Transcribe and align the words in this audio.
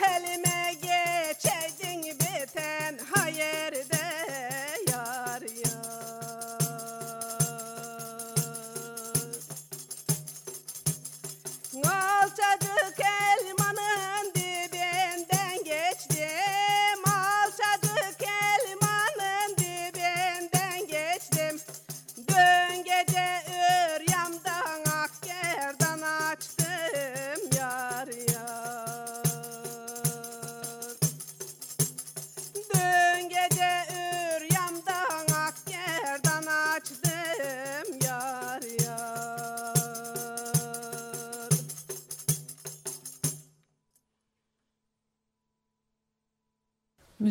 Kelly. 0.00 0.29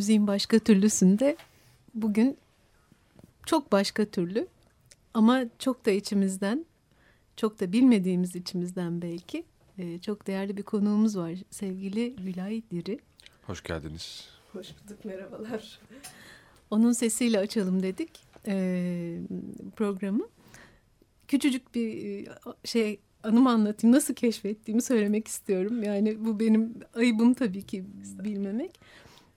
Müziğin 0.09 0.27
başka 0.27 0.59
türlüsünde 0.59 1.37
bugün 1.93 2.37
çok 3.45 3.71
başka 3.71 4.05
türlü 4.05 4.47
ama 5.13 5.45
çok 5.59 5.85
da 5.85 5.91
içimizden, 5.91 6.65
çok 7.35 7.59
da 7.59 7.71
bilmediğimiz 7.71 8.35
içimizden 8.35 9.01
belki 9.01 9.43
e, 9.77 9.99
çok 9.99 10.27
değerli 10.27 10.57
bir 10.57 10.63
konuğumuz 10.63 11.17
var. 11.17 11.31
Sevgili 11.49 12.15
Gülay 12.15 12.63
Diri. 12.71 12.99
Hoş 13.43 13.63
geldiniz. 13.63 14.29
Hoş 14.53 14.67
bulduk, 14.67 15.05
merhabalar. 15.05 15.79
Onun 16.71 16.91
sesiyle 16.91 17.39
açalım 17.39 17.83
dedik 17.83 18.09
e, 18.47 18.55
programı. 19.75 20.27
Küçücük 21.27 21.75
bir 21.75 21.87
e, 22.03 22.25
şey 22.65 22.99
anımı 23.23 23.49
anlatayım. 23.49 23.95
Nasıl 23.95 24.13
keşfettiğimi 24.13 24.81
söylemek 24.81 25.27
istiyorum. 25.27 25.83
Yani 25.83 26.25
bu 26.25 26.39
benim 26.39 26.73
ayıbım 26.95 27.33
tabii 27.33 27.63
ki 27.63 27.85
bilmemek. 28.23 28.79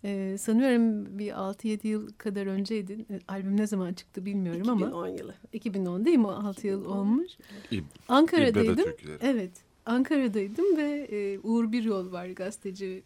Ee, 0.04 0.36
sanıyorum 0.38 1.18
bir 1.18 1.32
6-7 1.32 1.86
yıl 1.88 2.12
kadar 2.18 2.46
önceydi. 2.46 3.06
Albüm 3.28 3.56
ne 3.56 3.66
zaman 3.66 3.92
çıktı 3.92 4.24
bilmiyorum 4.24 4.60
2010 4.60 4.76
ama. 4.76 5.08
2010 5.08 5.18
yılı. 5.18 5.34
2010 5.52 6.04
değil 6.04 6.18
mi? 6.18 6.26
6 6.26 6.66
yıl 6.66 6.84
olmuş. 6.84 7.32
İb 7.70 7.84
Ankara'daydım. 8.08 8.94
Evet. 9.20 9.50
Ankara'daydım 9.86 10.76
ve 10.76 11.08
e, 11.10 11.38
Uğur 11.38 11.72
Biryol 11.72 12.12
var 12.12 12.26
gazeteci 12.26 13.02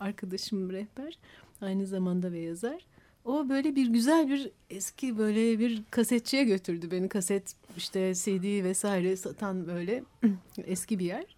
arkadaşım 0.00 0.72
rehber. 0.72 1.18
Aynı 1.60 1.86
zamanda 1.86 2.32
ve 2.32 2.38
yazar. 2.38 2.86
O 3.24 3.48
böyle 3.48 3.76
bir 3.76 3.86
güzel 3.86 4.28
bir 4.28 4.50
eski 4.70 5.18
böyle 5.18 5.58
bir 5.58 5.82
kasetçiye 5.90 6.44
götürdü 6.44 6.90
beni. 6.90 7.08
Kaset 7.08 7.54
işte 7.76 8.14
CD 8.14 8.64
vesaire 8.64 9.16
satan 9.16 9.66
böyle 9.66 10.04
eski 10.64 10.98
bir 10.98 11.04
yer. 11.04 11.36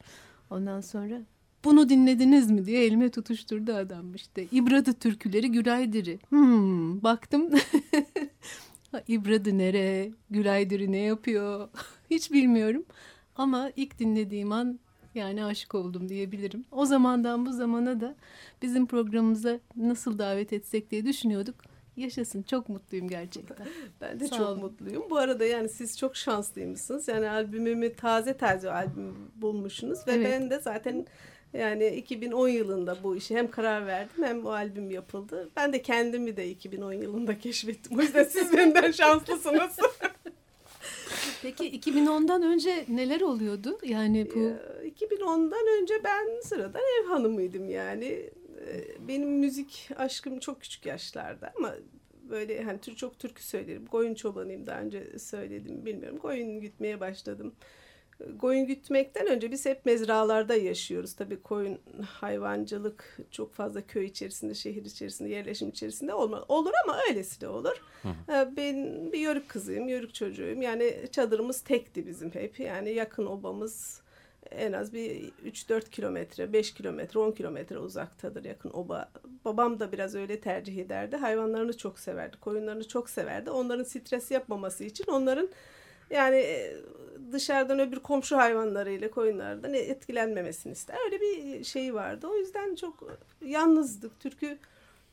Ondan 0.50 0.80
sonra 0.80 1.22
bunu 1.64 1.88
dinlediniz 1.88 2.50
mi 2.50 2.66
diye 2.66 2.84
elime 2.84 3.10
tutuşturdu 3.10 3.74
adam 3.74 4.14
işte. 4.14 4.46
İbradı 4.52 4.92
türküleri 4.92 5.52
Gülaydiri. 5.52 6.18
Hmm, 6.28 7.02
baktım. 7.02 7.50
İbradı 9.08 9.58
nere? 9.58 10.10
Gülaydiri 10.30 10.92
ne 10.92 10.98
yapıyor? 10.98 11.68
Hiç 12.10 12.32
bilmiyorum. 12.32 12.84
Ama 13.36 13.70
ilk 13.76 13.98
dinlediğim 13.98 14.52
an 14.52 14.78
yani 15.14 15.44
aşık 15.44 15.74
oldum 15.74 16.08
diyebilirim. 16.08 16.64
O 16.72 16.86
zamandan 16.86 17.46
bu 17.46 17.52
zamana 17.52 18.00
da 18.00 18.14
bizim 18.62 18.86
programımıza 18.86 19.60
nasıl 19.76 20.18
davet 20.18 20.52
etsek 20.52 20.90
diye 20.90 21.06
düşünüyorduk. 21.06 21.54
Yaşasın 21.96 22.42
çok 22.42 22.68
mutluyum 22.68 23.08
gerçekten. 23.08 23.66
ben 24.00 24.20
de 24.20 24.28
Sağ 24.28 24.36
çok 24.36 24.48
olun. 24.48 24.60
mutluyum. 24.60 25.04
Bu 25.10 25.18
arada 25.18 25.44
yani 25.44 25.68
siz 25.68 25.98
çok 25.98 26.16
şanslıymışsınız. 26.16 27.08
Yani 27.08 27.28
albümümü 27.28 27.94
taze 27.94 28.36
taze 28.36 28.70
albüm 28.70 29.14
bulmuşsunuz 29.36 29.98
ve 30.06 30.12
evet. 30.12 30.26
ben 30.30 30.50
de 30.50 30.60
zaten 30.60 31.06
yani 31.52 31.86
2010 31.86 32.48
yılında 32.48 32.96
bu 33.02 33.16
işe 33.16 33.34
hem 33.34 33.50
karar 33.50 33.86
verdim 33.86 34.24
hem 34.24 34.44
bu 34.44 34.52
albüm 34.52 34.90
yapıldı. 34.90 35.50
Ben 35.56 35.72
de 35.72 35.82
kendimi 35.82 36.36
de 36.36 36.50
2010 36.50 36.92
yılında 36.92 37.38
keşfettim. 37.38 37.98
O 37.98 38.02
yüzden 38.02 38.24
siz 38.24 38.52
benden 38.52 38.90
şanslısınız. 38.90 39.78
Peki 41.42 41.80
2010'dan 41.80 42.42
önce 42.42 42.84
neler 42.88 43.20
oluyordu? 43.20 43.78
Yani 43.84 44.28
bu 44.34 44.38
2010'dan 44.88 45.82
önce 45.82 45.94
ben 46.04 46.40
sıradan 46.40 46.82
ev 47.00 47.06
hanımıydım 47.08 47.68
yani. 47.68 48.30
Ee, 48.66 49.08
benim 49.08 49.28
müzik 49.28 49.88
aşkım 49.96 50.38
çok 50.38 50.60
küçük 50.60 50.86
yaşlarda 50.86 51.52
ama 51.56 51.74
böyle 52.30 52.62
hani 52.62 52.80
çok 52.80 53.18
türkü 53.18 53.42
söylerim. 53.42 53.86
Koyun 53.86 54.14
çobanıyım 54.14 54.66
daha 54.66 54.80
önce 54.80 55.18
söyledim 55.18 55.86
bilmiyorum. 55.86 56.18
Koyun 56.18 56.60
gütmeye 56.60 57.00
başladım 57.00 57.54
koyun 58.38 58.66
gütmekten 58.66 59.26
önce 59.26 59.52
biz 59.52 59.66
hep 59.66 59.86
mezralarda 59.86 60.54
yaşıyoruz. 60.54 61.14
Tabii 61.14 61.42
koyun 61.42 61.78
hayvancılık 62.06 63.18
çok 63.30 63.54
fazla 63.54 63.86
köy 63.86 64.04
içerisinde, 64.04 64.54
şehir 64.54 64.84
içerisinde, 64.84 65.28
yerleşim 65.28 65.68
içerisinde 65.68 66.14
olma, 66.14 66.44
olur 66.48 66.72
ama 66.84 66.98
öylesi 67.08 67.40
de 67.40 67.48
olur. 67.48 67.82
Hı. 68.02 68.08
Ee, 68.08 68.56
ben 68.56 69.12
bir 69.12 69.18
yörük 69.18 69.48
kızıyım, 69.48 69.88
yörük 69.88 70.14
çocuğuyum. 70.14 70.62
Yani 70.62 70.94
çadırımız 71.12 71.60
tekti 71.60 72.06
bizim 72.06 72.30
hep. 72.30 72.60
Yani 72.60 72.92
yakın 72.92 73.26
obamız 73.26 74.02
en 74.50 74.72
az 74.72 74.92
bir 74.92 75.32
3-4 75.44 75.90
kilometre, 75.90 76.52
5 76.52 76.74
kilometre, 76.74 77.20
10 77.20 77.32
kilometre 77.32 77.78
uzaktadır 77.78 78.44
yakın 78.44 78.70
oba. 78.70 79.10
Babam 79.44 79.80
da 79.80 79.92
biraz 79.92 80.14
öyle 80.14 80.40
tercih 80.40 80.78
ederdi. 80.78 81.16
Hayvanlarını 81.16 81.76
çok 81.76 81.98
severdi, 81.98 82.36
koyunlarını 82.40 82.88
çok 82.88 83.10
severdi. 83.10 83.50
Onların 83.50 83.84
stres 83.84 84.30
yapmaması 84.30 84.84
için 84.84 85.04
onların 85.04 85.48
yani 86.12 86.36
e, 86.36 86.76
dışarıdan 87.32 87.78
öbür 87.78 88.00
komşu 88.00 88.36
hayvanlarıyla 88.36 89.10
koyunlardan 89.10 89.74
etkilenmemesini 89.74 90.72
ister. 90.72 90.96
Öyle 91.04 91.20
bir 91.20 91.64
şey 91.64 91.94
vardı. 91.94 92.26
O 92.26 92.36
yüzden 92.36 92.74
çok 92.74 93.18
yalnızdık. 93.44 94.20
Türkü 94.20 94.58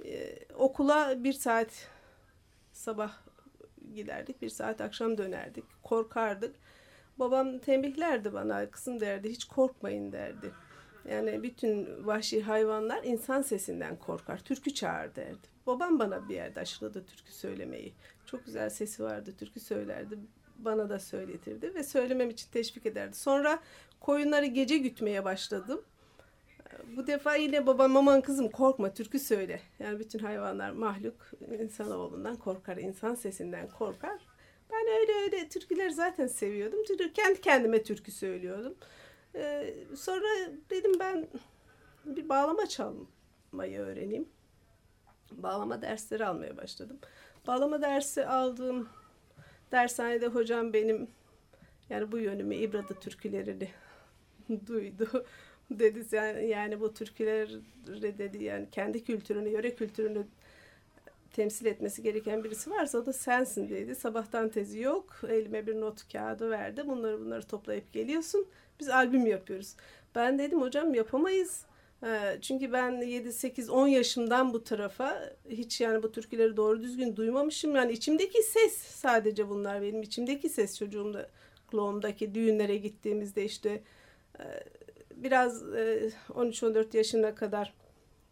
e, 0.06 0.36
okula 0.56 1.24
bir 1.24 1.34
saat 1.34 1.88
sabah 2.74 3.13
giderdik. 3.96 4.42
Bir 4.42 4.50
saat 4.50 4.81
akşam 4.81 5.18
dönerdik. 5.18 5.63
Korkardık. 5.84 6.56
Babam 7.19 7.60
tembihlerdi 7.60 8.34
bana. 8.34 8.72
Kızım 8.72 9.00
derdi 9.00 9.30
hiç 9.30 9.46
korkmayın 9.46 10.12
derdi. 10.12 10.51
Yani 11.10 11.44
bütün 11.44 12.06
vahşi 12.07 12.42
hayvanlar 12.42 13.04
insan 13.04 13.42
sesinden 13.42 13.96
korkar. 13.96 14.38
Türkü 14.38 14.74
çağır 14.74 15.16
derdi. 15.16 15.48
Babam 15.68 16.00
bana 16.00 16.30
bir 16.30 16.36
yerde 16.36 16.60
aşıladı 16.60 17.06
türkü 17.06 17.31
söylemeyi. 17.31 17.94
Çok 18.25 18.46
güzel 18.46 18.69
sesi 18.69 19.04
vardı. 19.04 19.34
Türkü 19.40 19.60
söylerdi 19.60 20.18
bana 20.65 20.89
da 20.89 21.00
söyletirdi 21.00 21.75
ve 21.75 21.83
söylemem 21.83 22.29
için 22.29 22.51
teşvik 22.51 22.85
ederdi. 22.85 23.15
Sonra 23.15 23.59
koyunları 24.00 24.45
gece 24.45 24.77
gütmeye 24.77 25.25
başladım. 25.25 25.81
Bu 26.97 27.07
defa 27.07 27.35
yine 27.35 27.67
babam 27.67 27.97
aman 27.97 28.21
kızım 28.21 28.50
korkma 28.50 28.94
türkü 28.94 29.19
söyle. 29.19 29.61
Yani 29.79 30.00
bütün 30.00 30.19
hayvanlar 30.19 30.71
mahluk 30.71 31.31
insanoğlundan 31.59 32.35
korkar, 32.35 32.77
insan 32.77 33.15
sesinden 33.15 33.67
korkar. 33.69 34.19
Ben 34.71 35.00
öyle 35.00 35.11
öyle 35.23 35.50
türküler 35.50 35.89
zaten 35.89 36.27
seviyordum. 36.27 36.79
Kendi 37.13 37.41
kendime 37.41 37.83
türkü 37.83 38.12
söylüyordum. 38.12 38.75
Ee, 39.35 39.73
sonra 39.97 40.27
dedim 40.69 40.91
ben 41.00 41.27
bir 42.05 42.29
bağlama 42.29 42.67
çalmayı 42.67 43.79
öğreneyim. 43.79 44.29
Bağlama 45.31 45.81
dersleri 45.81 46.25
almaya 46.25 46.57
başladım. 46.57 47.00
Bağlama 47.47 47.81
dersi 47.81 48.25
aldığım 48.25 48.89
Dershanede 49.71 50.27
hocam 50.27 50.74
benim 50.74 51.07
yani 51.89 52.12
bu 52.12 52.18
yönümü 52.18 52.56
İbrada 52.56 52.94
türkülerini 52.94 53.69
duydu. 54.68 55.25
dedi 55.71 56.16
yani, 56.16 56.48
yani 56.48 56.80
bu 56.80 56.94
türküler 56.94 57.50
dedi 58.01 58.44
yani 58.44 58.68
kendi 58.71 59.04
kültürünü, 59.04 59.50
yöre 59.50 59.75
kültürünü 59.75 60.25
temsil 61.33 61.66
etmesi 61.66 62.04
gereken 62.04 62.44
birisi 62.44 62.71
varsa 62.71 62.98
o 62.98 63.06
da 63.06 63.13
sensin 63.13 63.69
dedi. 63.69 63.95
Sabahtan 63.95 64.50
tezi 64.50 64.80
yok. 64.80 65.21
Elime 65.30 65.68
bir 65.68 65.81
not 65.81 66.12
kağıdı 66.12 66.50
verdi. 66.50 66.88
Bunları 66.88 67.19
bunları 67.19 67.44
toplayıp 67.44 67.94
geliyorsun. 67.94 68.48
Biz 68.80 68.89
albüm 68.89 69.27
yapıyoruz. 69.27 69.75
Ben 70.15 70.39
dedim 70.39 70.62
hocam 70.62 70.94
yapamayız. 70.94 71.65
Ee, 72.04 72.38
çünkü 72.42 72.72
ben 72.74 73.01
7, 73.01 73.34
8, 73.34 73.69
10 73.69 73.88
yaşımdan 73.88 74.54
bu 74.54 74.63
tarafa 74.63 75.34
hiç 75.50 75.81
yani 75.81 76.04
bu 76.04 76.12
türküleri 76.12 76.57
doğru 76.57 76.81
düzgün 76.81 77.16
duymamışım. 77.16 77.75
Yani 77.75 77.92
içimdeki 77.92 78.44
ses 78.44 78.78
sadece 78.78 79.50
bunlar 79.50 79.81
benim 79.81 80.01
içimdeki 80.01 80.50
ses 80.50 80.78
çocuğumda 80.80 81.30
Gloğum'daki 81.72 82.36
düğünlere 82.36 82.78
gittiğimizde 82.78 83.46
işte 83.46 83.84
e, 84.40 84.44
biraz 85.16 85.63
13-14 85.63 86.96
e, 86.96 86.98
yaşına 86.98 87.36
kadar 87.36 87.74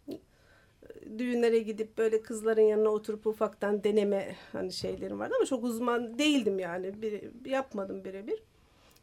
e, 0.10 1.20
düğünlere 1.20 1.60
gidip 1.60 1.98
böyle 1.98 2.22
kızların 2.22 2.62
yanına 2.62 2.90
oturup 2.90 3.28
ufaktan 3.28 3.84
deneme 3.84 4.36
hani 4.52 4.74
şeylerim 4.74 5.20
vardı 5.20 5.34
ama 5.38 5.46
çok 5.46 5.64
uzman 5.64 6.20
değildim 6.20 6.60
yani. 6.60 7.02
Bir, 7.02 7.46
yapmadım 7.46 8.04
birebir. 8.06 8.44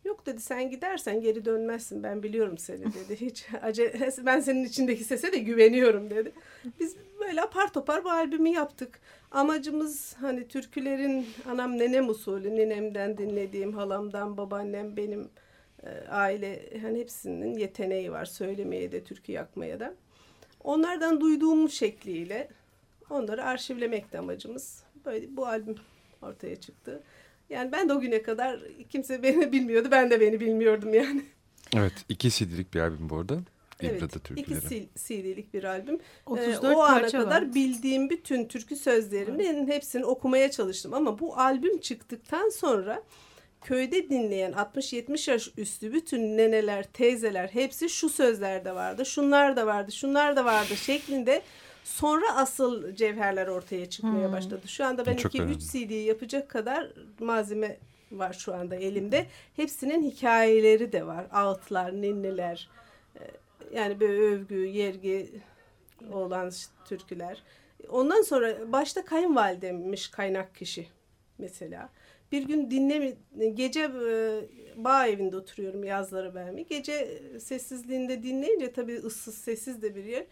Yok 0.04 0.26
dedi 0.26 0.40
sen 0.40 0.70
gidersen 0.70 1.20
geri 1.20 1.44
dönmezsin 1.44 2.02
ben 2.02 2.22
biliyorum 2.22 2.58
seni 2.58 2.84
dedi. 2.84 3.20
Hiç 3.20 3.46
acele, 3.62 4.10
ben 4.26 4.40
senin 4.40 4.64
içindeki 4.64 5.04
sese 5.04 5.32
de 5.32 5.38
güveniyorum 5.38 6.10
dedi. 6.10 6.32
Biz 6.80 6.96
böyle 7.20 7.42
apar 7.42 7.72
topar 7.72 8.04
bu 8.04 8.10
albümü 8.10 8.48
yaptık. 8.48 9.00
Amacımız 9.30 10.14
hani 10.20 10.48
türkülerin 10.48 11.26
anam 11.48 11.78
nenem 11.78 12.08
usulü 12.08 12.56
nenemden 12.56 13.18
dinlediğim 13.18 13.72
halamdan 13.72 14.36
babaannem 14.36 14.96
benim 14.96 15.28
e, 15.82 16.08
aile 16.08 16.78
hani 16.82 16.98
hepsinin 16.98 17.58
yeteneği 17.58 18.12
var 18.12 18.24
söylemeye 18.24 18.92
de 18.92 19.04
türkü 19.04 19.32
yakmaya 19.32 19.80
da. 19.80 19.94
Onlardan 20.64 21.20
duyduğum 21.20 21.70
şekliyle 21.70 22.48
onları 23.10 23.44
arşivlemek 23.44 24.14
amacımız. 24.14 24.84
Böyle 25.04 25.36
bu 25.36 25.46
albüm 25.46 25.76
ortaya 26.22 26.56
çıktı. 26.56 27.02
Yani 27.54 27.72
ben 27.72 27.88
de 27.88 27.92
o 27.92 28.00
güne 28.00 28.22
kadar 28.22 28.60
kimse 28.90 29.22
beni 29.22 29.52
bilmiyordu. 29.52 29.88
Ben 29.90 30.10
de 30.10 30.20
beni 30.20 30.40
bilmiyordum 30.40 30.94
yani. 30.94 31.22
Evet. 31.76 31.92
iki 32.08 32.30
CD'lik 32.30 32.74
bir 32.74 32.80
albüm 32.80 33.10
bu 33.10 33.16
arada. 33.16 33.38
Evet. 33.82 34.02
iki 34.36 34.88
CD'lik 34.96 35.54
bir 35.54 35.64
albüm. 35.64 35.98
34 36.26 36.64
ee, 36.64 36.68
o 36.68 36.80
ana 36.80 37.06
kadar 37.06 37.42
var. 37.42 37.54
bildiğim 37.54 38.10
bütün 38.10 38.48
türkü 38.48 38.76
sözlerinin 38.76 39.56
evet. 39.56 39.74
hepsini 39.74 40.04
okumaya 40.04 40.50
çalıştım. 40.50 40.94
Ama 40.94 41.18
bu 41.18 41.38
albüm 41.38 41.80
çıktıktan 41.80 42.48
sonra 42.48 43.02
köyde 43.62 44.08
dinleyen 44.08 44.52
60-70 44.52 45.30
yaş 45.30 45.50
üstü 45.56 45.92
bütün 45.92 46.36
neneler, 46.36 46.84
teyzeler 46.84 47.48
hepsi 47.48 47.88
şu 47.88 48.08
sözlerde 48.08 48.74
vardı. 48.74 49.06
Şunlar 49.06 49.56
da 49.56 49.66
vardı, 49.66 49.92
şunlar 49.92 50.36
da 50.36 50.44
vardı 50.44 50.76
şeklinde 50.76 51.42
Sonra 51.84 52.36
asıl 52.36 52.94
cevherler 52.94 53.46
ortaya 53.46 53.90
çıkmaya 53.90 54.26
hmm. 54.26 54.32
başladı. 54.32 54.68
Şu 54.68 54.84
anda 54.84 55.06
ben 55.06 55.16
2-3 55.16 55.58
CD 55.58 56.06
yapacak 56.06 56.48
kadar 56.48 56.92
malzeme 57.20 57.78
var 58.12 58.32
şu 58.32 58.54
anda 58.54 58.76
elimde. 58.76 59.26
Hepsinin 59.56 60.10
hikayeleri 60.10 60.92
de 60.92 61.06
var. 61.06 61.26
Ağıtlar, 61.32 61.92
ninniler, 61.92 62.68
e, 63.16 63.22
yani 63.74 64.00
böyle 64.00 64.22
övgü, 64.22 64.66
yergi 64.66 65.30
olan 66.12 66.52
türküler. 66.84 67.42
Ondan 67.88 68.22
sonra 68.22 68.72
başta 68.72 69.04
kayınvalidemmiş 69.04 70.08
kaynak 70.08 70.54
kişi 70.54 70.86
mesela. 71.38 71.88
Bir 72.32 72.42
gün 72.42 72.70
dinlemi 72.70 73.14
gece 73.54 73.80
e, 73.80 74.40
bağ 74.76 75.06
evinde 75.06 75.36
oturuyorum 75.36 75.84
yazları 75.84 76.34
ben 76.34 76.54
mi? 76.54 76.66
Gece 76.66 77.22
sessizliğinde 77.40 78.22
dinleyince 78.22 78.72
tabii 78.72 78.96
ıssız 78.96 79.34
sessiz 79.34 79.82
de 79.82 79.94
bir 79.96 80.04
yer. 80.04 80.24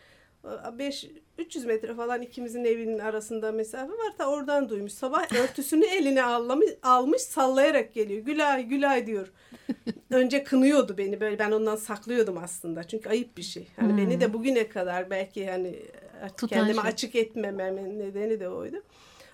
5 0.79 1.07
300 1.39 1.65
metre 1.65 1.95
falan 1.95 2.23
ikimizin 2.23 2.65
evinin 2.65 2.99
arasında 2.99 3.53
mesafe 3.53 3.93
var 3.93 4.19
da 4.19 4.31
oradan 4.31 4.69
duymuş. 4.69 4.93
Sabah 4.93 5.33
örtüsünü 5.33 5.85
eline 5.85 6.23
almış, 6.23 6.71
almış 6.83 7.23
sallayarak 7.23 7.95
geliyor. 7.95 8.25
Gülay 8.25 8.65
Gülay 8.69 9.07
diyor. 9.07 9.33
Önce 10.11 10.45
kınıyordu 10.45 10.99
beni 10.99 11.21
böyle 11.21 11.39
ben 11.39 11.51
ondan 11.51 11.77
saklıyordum 11.77 12.39
aslında. 12.39 12.85
Çünkü 12.85 13.09
ayıp 13.09 13.37
bir 13.37 13.43
şey. 13.43 13.69
Hani 13.77 13.91
hmm. 13.91 13.99
beni 13.99 14.21
de 14.21 14.33
bugüne 14.33 14.69
kadar 14.69 15.11
belki 15.11 15.51
hani 15.51 15.83
kendimi 16.49 16.81
şey. 16.81 16.91
açık 16.91 17.15
etmememin 17.15 17.99
nedeni 17.99 18.41
de 18.41 18.49
oydu. 18.49 18.77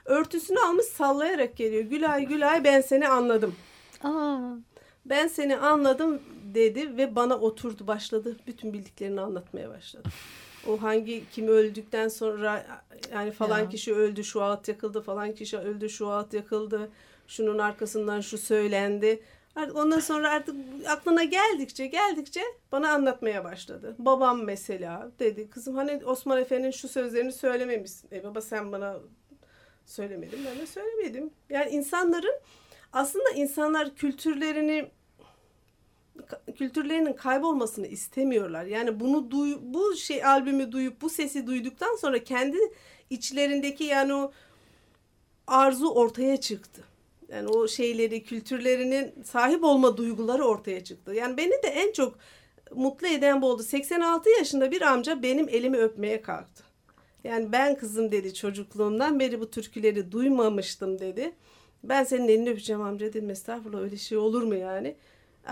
Örtüsünü 0.04 0.58
almış 0.58 0.86
sallayarak 0.86 1.56
geliyor. 1.56 1.82
Gülay 1.82 2.26
Gülay 2.26 2.64
ben 2.64 2.80
seni 2.80 3.08
anladım. 3.08 3.54
Aa. 4.02 4.38
Ben 5.06 5.28
seni 5.28 5.56
anladım 5.56 6.22
dedi 6.54 6.96
ve 6.96 7.16
bana 7.16 7.38
oturdu 7.38 7.86
başladı. 7.86 8.36
Bütün 8.46 8.72
bildiklerini 8.72 9.20
anlatmaya 9.20 9.70
başladı 9.70 10.08
o 10.66 10.82
hangi 10.82 11.24
kim 11.30 11.48
öldükten 11.48 12.08
sonra 12.08 12.82
yani 13.12 13.30
falan 13.30 13.58
ya. 13.58 13.68
kişi 13.68 13.94
öldü 13.94 14.24
şu 14.24 14.42
ağıt 14.42 14.68
yakıldı 14.68 15.00
falan 15.00 15.34
kişi 15.34 15.58
öldü 15.58 15.90
şu 15.90 16.08
ağıt 16.08 16.34
yakıldı 16.34 16.90
şunun 17.26 17.58
arkasından 17.58 18.20
şu 18.20 18.38
söylendi 18.38 19.22
ondan 19.74 20.00
sonra 20.00 20.30
artık 20.30 20.56
aklına 20.88 21.24
geldikçe 21.24 21.86
geldikçe 21.86 22.40
bana 22.72 22.90
anlatmaya 22.90 23.44
başladı. 23.44 23.96
Babam 23.98 24.44
mesela 24.44 25.10
dedi 25.18 25.50
kızım 25.50 25.76
hani 25.76 26.04
Osman 26.04 26.40
Efe'nin 26.40 26.70
şu 26.70 26.88
sözlerini 26.88 27.32
söylememişsin. 27.32 28.08
E 28.12 28.24
baba 28.24 28.40
sen 28.40 28.72
bana 28.72 28.96
söylemedin 29.86 30.38
ben 30.46 30.58
de 30.58 30.66
söylemedim. 30.66 31.30
Yani 31.50 31.70
insanların 31.70 32.40
aslında 32.92 33.30
insanlar 33.30 33.94
kültürlerini 33.94 34.90
kültürlerinin 36.56 37.12
kaybolmasını 37.12 37.86
istemiyorlar. 37.86 38.64
Yani 38.64 39.00
bunu 39.00 39.30
duy, 39.30 39.56
bu 39.62 39.96
şey 39.96 40.24
albümü 40.24 40.72
duyup 40.72 41.00
bu 41.00 41.10
sesi 41.10 41.46
duyduktan 41.46 41.96
sonra 41.96 42.24
kendi 42.24 42.58
içlerindeki 43.10 43.84
yani 43.84 44.14
o 44.14 44.32
arzu 45.46 45.88
ortaya 45.88 46.40
çıktı. 46.40 46.84
Yani 47.28 47.48
o 47.48 47.68
şeyleri, 47.68 48.22
kültürlerinin 48.22 49.22
sahip 49.22 49.64
olma 49.64 49.96
duyguları 49.96 50.44
ortaya 50.44 50.84
çıktı. 50.84 51.14
Yani 51.14 51.36
beni 51.36 51.62
de 51.62 51.68
en 51.68 51.92
çok 51.92 52.18
mutlu 52.74 53.06
eden 53.06 53.42
bu 53.42 53.46
oldu. 53.46 53.62
86 53.62 54.30
yaşında 54.30 54.70
bir 54.70 54.82
amca 54.82 55.22
benim 55.22 55.48
elimi 55.48 55.76
öpmeye 55.76 56.22
kalktı. 56.22 56.64
Yani 57.24 57.52
ben 57.52 57.78
kızım 57.78 58.12
dedi 58.12 58.34
çocukluğumdan 58.34 59.20
beri 59.20 59.40
bu 59.40 59.50
türküleri 59.50 60.12
duymamıştım 60.12 60.98
dedi. 60.98 61.32
Ben 61.84 62.04
senin 62.04 62.28
elini 62.28 62.50
öpeceğim 62.50 62.82
amca 62.82 63.06
dedim. 63.06 63.30
Estağfurullah 63.30 63.80
öyle 63.80 63.96
şey 63.96 64.18
olur 64.18 64.42
mu 64.42 64.54
yani? 64.54 64.96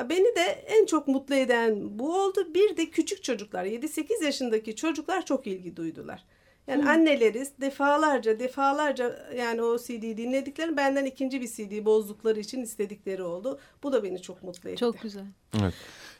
Beni 0.04 0.36
de 0.36 0.64
en 0.66 0.86
çok 0.86 1.08
mutlu 1.08 1.34
eden 1.34 1.98
bu 1.98 2.22
oldu. 2.22 2.54
Bir 2.54 2.76
de 2.76 2.90
küçük 2.90 3.22
çocuklar 3.22 3.64
7-8 3.64 4.24
yaşındaki 4.24 4.76
çocuklar 4.76 5.24
çok 5.24 5.46
ilgi 5.46 5.76
duydular. 5.76 6.24
Yani 6.66 6.82
hmm. 6.82 6.88
anneleri 6.88 7.46
defalarca 7.60 8.40
defalarca 8.40 9.28
yani 9.36 9.62
o 9.62 9.78
CD'yi 9.78 10.16
dinlediklerini 10.16 10.76
benden 10.76 11.04
ikinci 11.04 11.40
bir 11.40 11.46
CD 11.48 11.84
bozdukları 11.84 12.40
için 12.40 12.62
istedikleri 12.62 13.22
oldu. 13.22 13.58
Bu 13.82 13.92
da 13.92 14.02
beni 14.02 14.22
çok 14.22 14.42
mutlu 14.42 14.70
etti. 14.70 14.80
Çok 14.80 15.02
güzel. 15.02 15.24
Evet. 15.62 15.74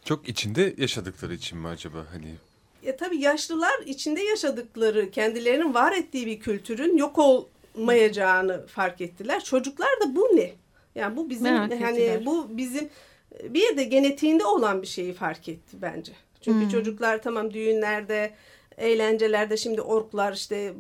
Çok 0.04 0.28
içinde 0.28 0.74
yaşadıkları 0.78 1.34
için 1.34 1.58
mi 1.58 1.68
acaba 1.68 2.06
hani? 2.12 2.34
Ya 2.82 2.96
tabii 2.96 3.18
yaşlılar 3.18 3.82
içinde 3.86 4.22
yaşadıkları, 4.22 5.10
kendilerinin 5.10 5.74
var 5.74 5.92
ettiği 5.92 6.26
bir 6.26 6.40
kültürün 6.40 6.96
yok 6.96 7.18
olmayacağını 7.18 8.66
fark 8.66 9.00
ettiler. 9.00 9.44
Çocuklar 9.44 9.88
da 10.04 10.16
bu 10.16 10.20
ne? 10.20 10.52
Yani 10.94 11.16
bu 11.16 11.30
bizim 11.30 11.52
Merak 11.52 11.80
hani 11.80 11.98
ettiler. 11.98 12.26
bu 12.26 12.46
bizim 12.50 12.88
bir 13.44 13.76
de 13.76 13.84
genetiğinde 13.84 14.44
olan 14.44 14.82
bir 14.82 14.86
şeyi 14.86 15.12
fark 15.12 15.48
etti 15.48 15.76
bence. 15.82 16.12
Çünkü 16.40 16.60
hmm. 16.60 16.68
çocuklar 16.68 17.22
tamam 17.22 17.52
düğünlerde 17.52 18.34
eğlencelerde 18.78 19.56
şimdi 19.56 19.80
orklar 19.80 20.32
işte 20.32 20.74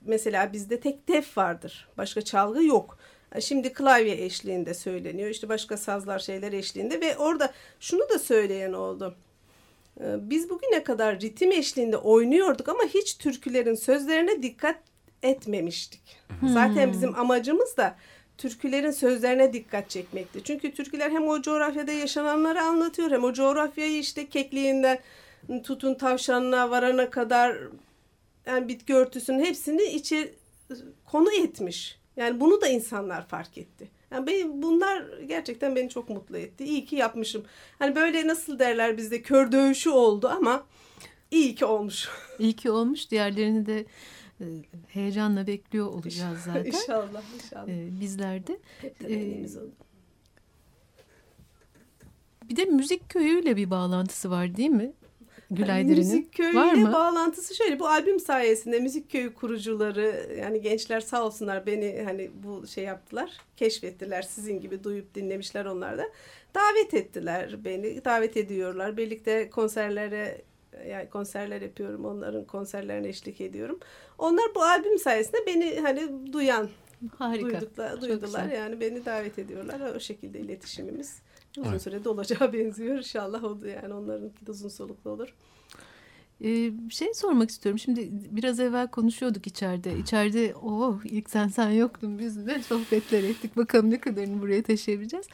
mesela 0.00 0.52
bizde 0.52 0.80
tek 0.80 1.06
tef 1.06 1.38
vardır. 1.38 1.88
Başka 1.98 2.22
çalgı 2.22 2.64
yok. 2.64 2.98
Şimdi 3.40 3.72
klavye 3.72 4.24
eşliğinde 4.24 4.74
söyleniyor. 4.74 5.30
İşte 5.30 5.48
başka 5.48 5.76
sazlar 5.76 6.18
şeyler 6.18 6.52
eşliğinde 6.52 7.00
ve 7.00 7.16
orada 7.16 7.52
şunu 7.80 8.08
da 8.08 8.18
söyleyen 8.18 8.72
oldu. 8.72 9.16
Ee, 10.00 10.04
biz 10.20 10.50
bugüne 10.50 10.84
kadar 10.84 11.20
ritim 11.20 11.52
eşliğinde 11.52 11.96
oynuyorduk 11.96 12.68
ama 12.68 12.84
hiç 12.84 13.18
türkülerin 13.18 13.74
sözlerine 13.74 14.42
dikkat 14.42 14.76
etmemiştik. 15.22 16.16
Hmm. 16.40 16.48
Zaten 16.48 16.92
bizim 16.92 17.18
amacımız 17.18 17.76
da 17.76 17.96
türkülerin 18.38 18.90
sözlerine 18.90 19.52
dikkat 19.52 19.90
çekmekti. 19.90 20.44
Çünkü 20.44 20.74
türküler 20.74 21.10
hem 21.10 21.28
o 21.28 21.42
coğrafyada 21.42 21.92
yaşananları 21.92 22.62
anlatıyor 22.62 23.10
hem 23.10 23.24
o 23.24 23.32
coğrafyayı 23.32 23.98
işte 23.98 24.28
kekliğinden 24.28 24.98
tutun 25.62 25.94
tavşanına 25.94 26.70
varana 26.70 27.10
kadar 27.10 27.56
yani 28.46 28.68
bitki 28.68 28.94
örtüsünün 28.94 29.44
hepsini 29.44 29.82
içi 29.82 30.34
konu 31.04 31.32
etmiş. 31.32 31.98
Yani 32.16 32.40
bunu 32.40 32.60
da 32.60 32.68
insanlar 32.68 33.26
fark 33.26 33.58
etti. 33.58 33.88
Yani 34.10 34.26
beni, 34.26 34.62
bunlar 34.62 35.04
gerçekten 35.28 35.76
beni 35.76 35.88
çok 35.88 36.08
mutlu 36.08 36.38
etti. 36.38 36.64
İyi 36.64 36.86
ki 36.86 36.96
yapmışım. 36.96 37.44
Hani 37.78 37.96
böyle 37.96 38.26
nasıl 38.26 38.58
derler 38.58 38.96
bizde 38.96 39.22
kör 39.22 39.52
dövüşü 39.52 39.90
oldu 39.90 40.28
ama 40.28 40.64
iyi 41.30 41.54
ki 41.54 41.64
olmuş. 41.64 42.08
İyi 42.38 42.52
ki 42.52 42.70
olmuş. 42.70 43.10
Diğerlerini 43.10 43.66
de 43.66 43.84
e, 44.40 44.44
heyecanla 44.88 45.46
bekliyor 45.46 45.86
olacağız 45.86 46.38
zaten. 46.44 46.64
İnşallah, 46.64 47.22
inşallah. 47.34 47.68
E, 47.68 48.00
bizler 48.00 48.46
de. 48.46 48.58
E, 49.04 49.46
bir 52.48 52.56
de 52.56 52.64
müzik 52.64 53.08
köyüyle 53.08 53.56
bir 53.56 53.70
bağlantısı 53.70 54.30
var 54.30 54.56
değil 54.56 54.70
mi? 54.70 54.92
Gülaydir'in 55.50 55.98
müzik 55.98 56.32
köyüyle 56.34 56.92
bağlantısı 56.92 57.54
şöyle 57.54 57.80
bu 57.80 57.88
albüm 57.88 58.20
sayesinde 58.20 58.80
müzik 58.80 59.10
köyü 59.10 59.34
kurucuları 59.34 60.36
yani 60.38 60.60
gençler 60.60 61.00
sağ 61.00 61.24
olsunlar 61.26 61.66
beni 61.66 62.02
hani 62.04 62.30
bu 62.34 62.66
şey 62.66 62.84
yaptılar 62.84 63.30
keşfettiler 63.56 64.22
sizin 64.22 64.60
gibi 64.60 64.84
duyup 64.84 65.14
dinlemişler 65.14 65.64
onlar 65.64 65.98
da 65.98 66.04
davet 66.54 66.94
ettiler 66.94 67.64
beni 67.64 68.04
davet 68.04 68.36
ediyorlar 68.36 68.96
birlikte 68.96 69.50
konserlere 69.50 70.42
yani 70.88 71.10
konserler 71.10 71.62
yapıyorum 71.62 72.04
onların 72.04 72.44
konserlerine 72.44 73.08
eşlik 73.08 73.40
ediyorum 73.40 73.78
onlar 74.18 74.44
bu 74.54 74.62
albüm 74.62 74.98
sayesinde 74.98 75.46
beni 75.46 75.80
hani 75.80 76.32
duyan 76.32 76.68
Harika. 77.18 77.60
Duyduklar, 77.60 78.00
duydular 78.00 78.48
yani 78.48 78.80
beni 78.80 79.04
davet 79.04 79.38
ediyorlar 79.38 79.94
o 79.96 80.00
şekilde 80.00 80.40
iletişimimiz 80.40 81.22
uzun 81.58 81.70
evet. 81.70 81.82
sürede 81.82 82.08
olacağı 82.08 82.52
benziyor. 82.52 82.96
İnşallah 82.96 83.44
oldu 83.44 83.66
yani 83.66 83.94
onlarınki 83.94 84.46
de 84.46 84.50
uzun 84.50 84.68
soluklu 84.68 85.10
olur. 85.10 85.34
Ee, 86.44 86.72
şey 86.90 87.14
sormak 87.14 87.50
istiyorum. 87.50 87.78
Şimdi 87.78 88.08
biraz 88.12 88.60
evvel 88.60 88.88
konuşuyorduk 88.88 89.46
içeride. 89.46 89.98
İçeride 89.98 90.54
oh 90.62 91.00
ilk 91.04 91.30
sen 91.30 91.48
sen 91.48 91.70
yoktun 91.70 92.18
biz 92.18 92.46
de 92.46 92.62
sohbetler 92.62 93.22
ettik. 93.22 93.56
Bakalım 93.56 93.90
ne 93.90 94.00
kadarını 94.00 94.42
buraya 94.42 94.62
taşıyabileceğiz. 94.62 95.26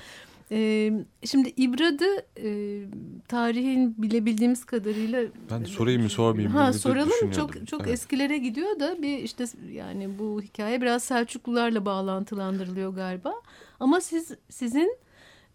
Ee, 0.52 0.92
şimdi 1.25 1.49
İbrad'ı 1.57 2.26
e, 2.42 2.80
tarihin 3.28 4.02
bilebildiğimiz 4.02 4.64
kadarıyla 4.64 5.23
ben 5.50 5.64
sorayım 5.64 6.02
mı 6.02 6.09
sormayayım 6.09 6.52
ha, 6.52 6.73
soralım. 6.73 7.30
Çok 7.30 7.66
çok 7.66 7.80
evet. 7.80 7.92
eskilere 7.92 8.38
gidiyor 8.38 8.80
da 8.80 9.02
bir 9.02 9.19
işte 9.19 9.45
yani 9.73 10.19
bu 10.19 10.42
hikaye 10.42 10.80
biraz 10.80 11.04
Selçuklularla 11.04 11.85
bağlantılandırılıyor 11.87 12.95
galiba. 12.95 13.35
Ama 13.80 14.00
siz 14.00 14.33
sizin 14.49 14.97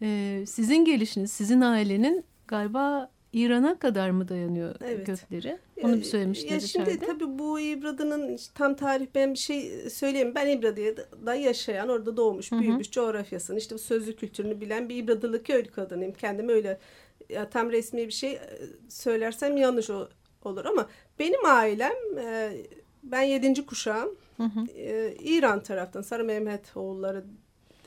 e, 0.02 0.44
sizin 0.48 0.86
gelişiniz, 0.86 1.32
sizin 1.32 1.62
ailenin 1.62 2.26
galiba 2.48 3.10
İran'a 3.36 3.80
kadar 3.80 4.10
mı 4.10 4.28
dayanıyor 4.28 4.76
evet. 4.86 5.06
kökleri? 5.06 5.58
Onu 5.84 5.96
bir 5.96 6.04
söylemiştiniz 6.04 6.52
ya 6.52 6.60
Şimdi 6.60 6.90
içeride. 6.90 7.06
tabii 7.06 7.40
bu 7.40 7.60
İbradı'nın 7.60 8.40
tam 8.56 8.76
tarih 8.76 9.08
ben 9.16 9.34
bir 9.34 9.40
şey 9.40 9.90
söyleyeyim. 9.90 10.32
Ben 10.36 10.48
İbradı'da 10.48 11.36
yaşayan, 11.36 11.90
orada 11.90 12.18
doğmuş, 12.18 12.52
Hı 12.52 12.56
-hı. 12.56 12.60
büyümüş 12.60 12.92
coğrafyasını, 12.92 13.58
işte 13.58 13.78
sözlü 13.78 14.16
kültürünü 14.16 14.62
bilen 14.62 14.90
bir 14.90 14.96
İbradılı 14.96 15.44
köylü 15.44 15.72
kadınıyım. 15.72 16.14
Kendimi 16.14 16.52
öyle 16.52 16.80
ya, 17.30 17.50
tam 17.50 17.72
resmi 17.72 18.08
bir 18.08 18.12
şey 18.12 18.32
e, 18.32 18.40
söylersem 18.90 19.58
yanlış 19.58 19.90
olur 20.44 20.66
ama 20.66 20.90
benim 21.20 21.46
ailem 21.46 22.18
e, 22.18 22.52
ben 23.04 23.22
yedinci 23.22 23.66
kuşağım. 23.66 24.16
Hı 24.38 24.44
hı. 24.44 24.72
E, 24.78 25.16
İran 25.20 25.64
taraftan 25.64 26.02
Sarı 26.02 26.24
Mehmet 26.24 26.78
oğulları 26.78 27.24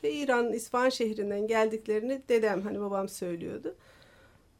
ve 0.03 0.11
İran 0.11 0.53
İsfahan 0.53 0.89
şehrinden 0.89 1.47
geldiklerini 1.47 2.21
dedem 2.29 2.61
hani 2.61 2.79
babam 2.79 3.09
söylüyordu. 3.09 3.75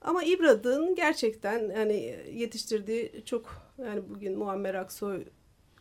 Ama 0.01 0.23
İbrad'ın 0.23 0.95
gerçekten 0.95 1.69
yani 1.69 2.19
yetiştirdiği 2.33 3.11
çok 3.25 3.71
yani 3.77 4.01
bugün 4.09 4.37
Muammer 4.37 4.75
Aksoy 4.75 5.23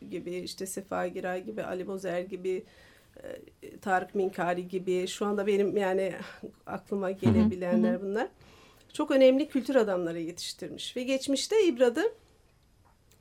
gibi 0.09 0.35
işte 0.35 0.65
Sefa 0.65 1.07
Giray 1.07 1.43
gibi 1.43 1.63
Ali 1.63 1.87
Bozer 1.87 2.19
gibi 2.21 2.63
e, 3.23 3.79
Tarık 3.79 4.15
Minkari 4.15 4.67
gibi 4.67 5.07
şu 5.07 5.25
anda 5.25 5.47
benim 5.47 5.77
yani 5.77 6.13
aklıma 6.65 7.11
gelebilenler 7.11 7.93
hı 7.93 7.97
hı. 7.97 8.01
bunlar. 8.01 8.27
Çok 8.93 9.11
önemli 9.11 9.47
kültür 9.47 9.75
adamları 9.75 10.19
yetiştirmiş 10.19 10.97
ve 10.97 11.03
geçmişte 11.03 11.65
İbrad'ı 11.65 12.13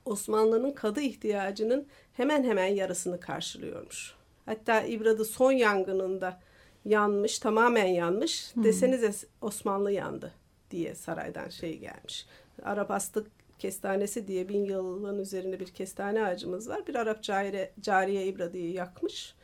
Osmanlı'nın 0.05 0.71
kadı 0.71 1.00
ihtiyacının 1.00 1.87
hemen 2.12 2.45
hemen 2.45 2.67
yarısını 2.67 3.21
karşılıyormuş. 3.21 4.14
Hatta 4.47 4.83
İbrad'ı 4.83 5.25
son 5.25 5.52
yangınında 5.52 6.40
yanmış, 6.85 7.38
tamamen 7.38 7.87
yanmış. 7.87 8.52
Desenize 8.57 9.12
Osmanlı 9.40 9.93
yandı 9.93 10.33
diye 10.71 10.95
saraydan 10.95 11.49
şey 11.49 11.79
gelmiş. 11.79 12.27
Arap 12.63 12.91
astık 12.91 13.27
kestanesi 13.59 14.29
diye 14.29 14.49
bin 14.49 14.65
yılın 14.65 15.19
üzerinde 15.19 15.61
bir 15.61 15.67
kestane 15.67 16.25
ağacımız 16.25 16.69
var. 16.69 16.87
Bir 16.87 16.95
Arap 16.95 17.23
cariye, 17.23 17.73
cariye 17.81 18.27
İbradı'yı 18.27 18.73
yakmış. 18.73 19.35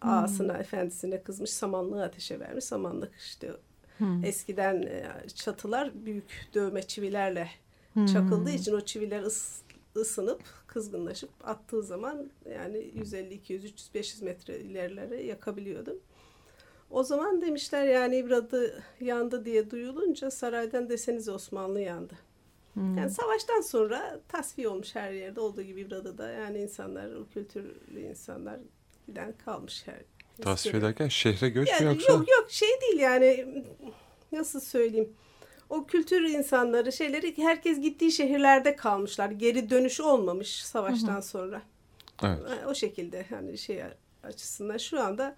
Hmm. 0.00 0.10
Ağasına, 0.10 0.52
efendisine 0.52 1.22
kızmış. 1.22 1.50
Samanlığı 1.50 2.04
ateşe 2.04 2.40
vermiş. 2.40 2.64
Samanlık 2.64 3.14
işte 3.18 3.50
hmm. 3.98 4.24
eskiden 4.24 4.82
e, 4.82 5.04
çatılar 5.34 6.06
büyük 6.06 6.50
dövme 6.54 6.82
çivilerle 6.82 7.48
hmm. 7.92 8.06
çakıldığı 8.06 8.50
için 8.50 8.74
o 8.74 8.80
çiviler 8.80 9.22
ıs, 9.22 9.60
ısınıp 9.96 10.42
kızgınlaşıp 10.66 11.30
attığı 11.44 11.82
zaman 11.82 12.30
yani 12.54 12.90
150, 12.94 13.34
200, 13.34 13.64
300, 13.64 13.94
500 13.94 14.22
metre 14.22 14.58
ilerilere 14.58 15.22
yakabiliyordu. 15.22 15.98
O 16.90 17.02
zaman 17.02 17.40
demişler 17.40 17.86
yani 17.86 18.16
İbradı 18.16 18.82
yandı 19.00 19.44
diye 19.44 19.70
duyulunca 19.70 20.30
saraydan 20.30 20.88
deseniz 20.88 21.28
Osmanlı 21.28 21.80
yandı. 21.80 22.14
Hmm. 22.74 22.96
Yani 22.98 23.10
savaştan 23.10 23.60
sonra 23.60 24.20
tasfiye 24.28 24.68
olmuş 24.68 24.94
her 24.94 25.12
yerde 25.12 25.40
olduğu 25.40 25.62
gibi 25.62 25.80
İbradı'da 25.80 26.30
yani 26.30 26.58
insanlar, 26.58 27.14
o 27.14 27.26
kültürlü 27.34 28.00
insanlar 28.00 28.60
giden 29.06 29.34
kalmış 29.44 29.86
her 29.86 30.00
Tasfiye 30.42 30.76
ederken 30.76 31.08
şehre 31.08 31.48
göç 31.48 31.68
yani, 31.68 31.84
mü 31.84 31.88
yoksa? 31.88 32.12
Yok 32.12 32.28
yok 32.28 32.50
şey 32.50 32.68
değil 32.80 33.00
yani 33.00 33.64
nasıl 34.32 34.60
söyleyeyim 34.60 35.12
o 35.70 35.86
kültür 35.86 36.22
insanları 36.22 36.92
şeyleri 36.92 37.38
herkes 37.38 37.80
gittiği 37.80 38.12
şehirlerde 38.12 38.76
kalmışlar. 38.76 39.30
Geri 39.30 39.70
dönüş 39.70 40.00
olmamış 40.00 40.64
savaştan 40.64 41.20
sonra. 41.20 41.62
Evet. 42.22 42.38
O 42.68 42.74
şekilde 42.74 43.26
hani 43.30 43.58
şey 43.58 43.82
açısından 44.22 44.76
şu 44.76 45.00
anda 45.00 45.36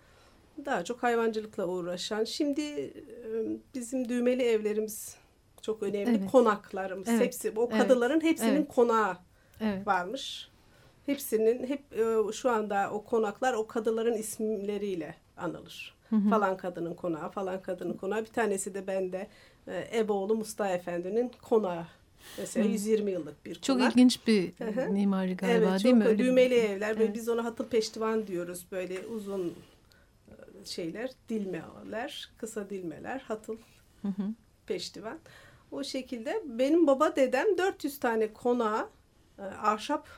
daha 0.64 0.84
çok 0.84 1.02
hayvancılıkla 1.02 1.66
uğraşan. 1.66 2.24
Şimdi 2.24 2.92
bizim 3.74 4.08
düğmeli 4.08 4.42
evlerimiz 4.42 5.16
çok 5.62 5.82
önemli. 5.82 6.18
Evet. 6.18 6.30
Konaklarımız 6.30 7.08
evet. 7.08 7.20
hepsi 7.20 7.52
o 7.56 7.68
kadıların 7.68 8.20
evet. 8.20 8.30
hepsinin 8.30 8.56
evet. 8.56 8.68
konağı 8.74 9.16
evet. 9.60 9.86
varmış. 9.86 10.48
Hepsinin 11.06 11.66
hep 11.66 11.82
şu 12.34 12.50
anda 12.50 12.90
o 12.92 13.04
konaklar 13.04 13.52
o 13.52 13.66
kadıların 13.66 14.14
isimleriyle 14.14 15.14
anılır. 15.36 15.94
Hı 16.10 16.16
hı. 16.16 16.30
Falan 16.30 16.56
kadının 16.56 16.94
konağı, 16.94 17.30
falan 17.30 17.62
kadının 17.62 17.92
konağı. 17.92 18.20
Bir 18.20 18.32
tanesi 18.32 18.74
de 18.74 18.86
bende 18.86 19.28
e, 19.66 19.98
Eboğlu 19.98 20.34
Mustafa 20.34 20.70
Efendi'nin 20.70 21.30
konağı. 21.42 21.86
Mesela 22.38 22.66
Hı. 22.66 22.72
120 22.72 23.10
yıllık 23.10 23.44
bir 23.44 23.54
konak. 23.54 23.62
Çok 23.62 23.80
ilginç 23.80 24.26
bir 24.26 24.52
mimari 24.90 25.36
galiba 25.36 25.70
evet, 25.70 25.84
değil 25.84 25.94
mi? 25.94 26.04
Evet 26.06 26.18
düğmeli 26.18 26.54
evler. 26.54 26.90
Böyle 26.90 27.04
evet. 27.04 27.14
Biz 27.14 27.28
ona 27.28 27.44
hatıl 27.44 27.64
peştivan 27.64 28.26
diyoruz. 28.26 28.66
Böyle 28.72 29.06
uzun 29.06 29.48
e, 29.48 29.52
şeyler, 30.66 31.10
dilmeler, 31.28 32.30
kısa 32.38 32.70
dilmeler, 32.70 33.18
hatıl 33.18 33.56
Hı-hı. 34.02 34.34
peştivan. 34.66 35.18
O 35.70 35.84
şekilde 35.84 36.42
benim 36.46 36.86
baba 36.86 37.16
dedem 37.16 37.58
400 37.58 38.00
tane 38.00 38.32
konağa 38.32 38.88
e, 39.38 39.42
ahşap 39.42 40.08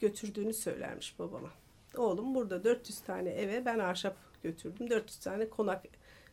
götürdüğünü 0.00 0.54
söylermiş 0.54 1.18
babama. 1.18 1.50
Oğlum 1.96 2.34
burada 2.34 2.64
400 2.64 3.00
tane 3.00 3.30
eve 3.30 3.64
ben 3.64 3.78
ahşap 3.78 4.16
götürdüm. 4.42 4.90
400 4.90 5.18
tane 5.18 5.48
konak 5.48 5.84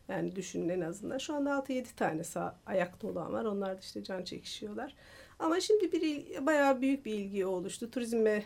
yani 0.08 0.36
düşünün 0.36 0.68
en 0.68 0.80
azından. 0.80 1.18
Şu 1.18 1.34
anda 1.34 1.50
6-7 1.50 1.84
tane 1.96 2.24
sağ, 2.24 2.56
ayakta 2.66 3.08
olan 3.08 3.32
var. 3.32 3.44
Onlar 3.44 3.76
da 3.76 3.80
işte 3.80 4.04
can 4.04 4.24
çekişiyorlar. 4.24 4.94
Ama 5.38 5.60
şimdi 5.60 5.92
bir 5.92 6.46
bayağı 6.46 6.80
büyük 6.80 7.06
bir 7.06 7.14
ilgi 7.14 7.46
oluştu. 7.46 7.90
Turizme 7.90 8.44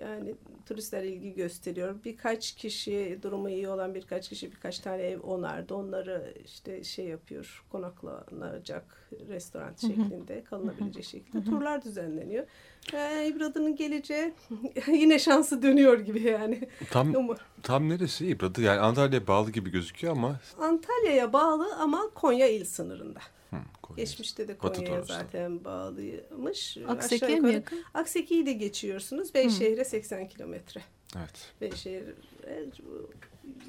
yani 0.00 0.34
turistler 0.66 1.02
ilgi 1.02 1.34
gösteriyor. 1.34 1.94
Birkaç 2.04 2.52
kişi 2.52 3.18
durumu 3.22 3.50
iyi 3.50 3.68
olan 3.68 3.94
birkaç 3.94 4.28
kişi 4.28 4.52
birkaç 4.52 4.78
tane 4.78 5.02
ev 5.02 5.20
onardı. 5.20 5.74
Onları 5.74 6.34
işte 6.44 6.84
şey 6.84 7.04
yapıyor 7.04 7.64
konaklanacak 7.70 9.08
restoran 9.28 9.74
şeklinde 9.80 10.44
kalınabilecek 10.44 11.04
şekilde 11.04 11.44
turlar 11.44 11.84
düzenleniyor. 11.84 12.46
Yani 12.92 13.26
İbradı'nın 13.26 13.76
geleceği 13.76 14.32
yine 14.86 15.18
şansı 15.18 15.62
dönüyor 15.62 15.98
gibi 16.00 16.22
yani. 16.22 16.68
Tam 16.90 17.14
tam 17.62 17.88
neresi 17.88 18.26
İbradı? 18.26 18.62
Yani 18.62 18.80
Antalya'ya 18.80 19.26
bağlı 19.26 19.50
gibi 19.50 19.70
gözüküyor 19.70 20.16
ama. 20.16 20.40
Antalya'ya 20.58 21.32
bağlı 21.32 21.74
ama 21.76 22.10
Konya 22.14 22.48
il 22.48 22.64
sınırında. 22.64 23.20
Hı, 23.50 23.56
Geçmişte 23.96 24.48
de 24.48 24.58
Konya'ya 24.58 25.02
zaten 25.02 25.64
bağlıymış. 25.64 26.78
Akseki'ye 26.88 27.40
mi 27.40 27.52
yakın? 27.52 27.84
Akseki'yi 27.94 28.46
de 28.46 28.52
geçiyorsunuz. 28.52 29.34
Beyşehir'e 29.34 29.84
80 29.84 30.28
kilometre. 30.28 30.80
Evet. 31.16 31.52
Beyşehir 31.60 32.04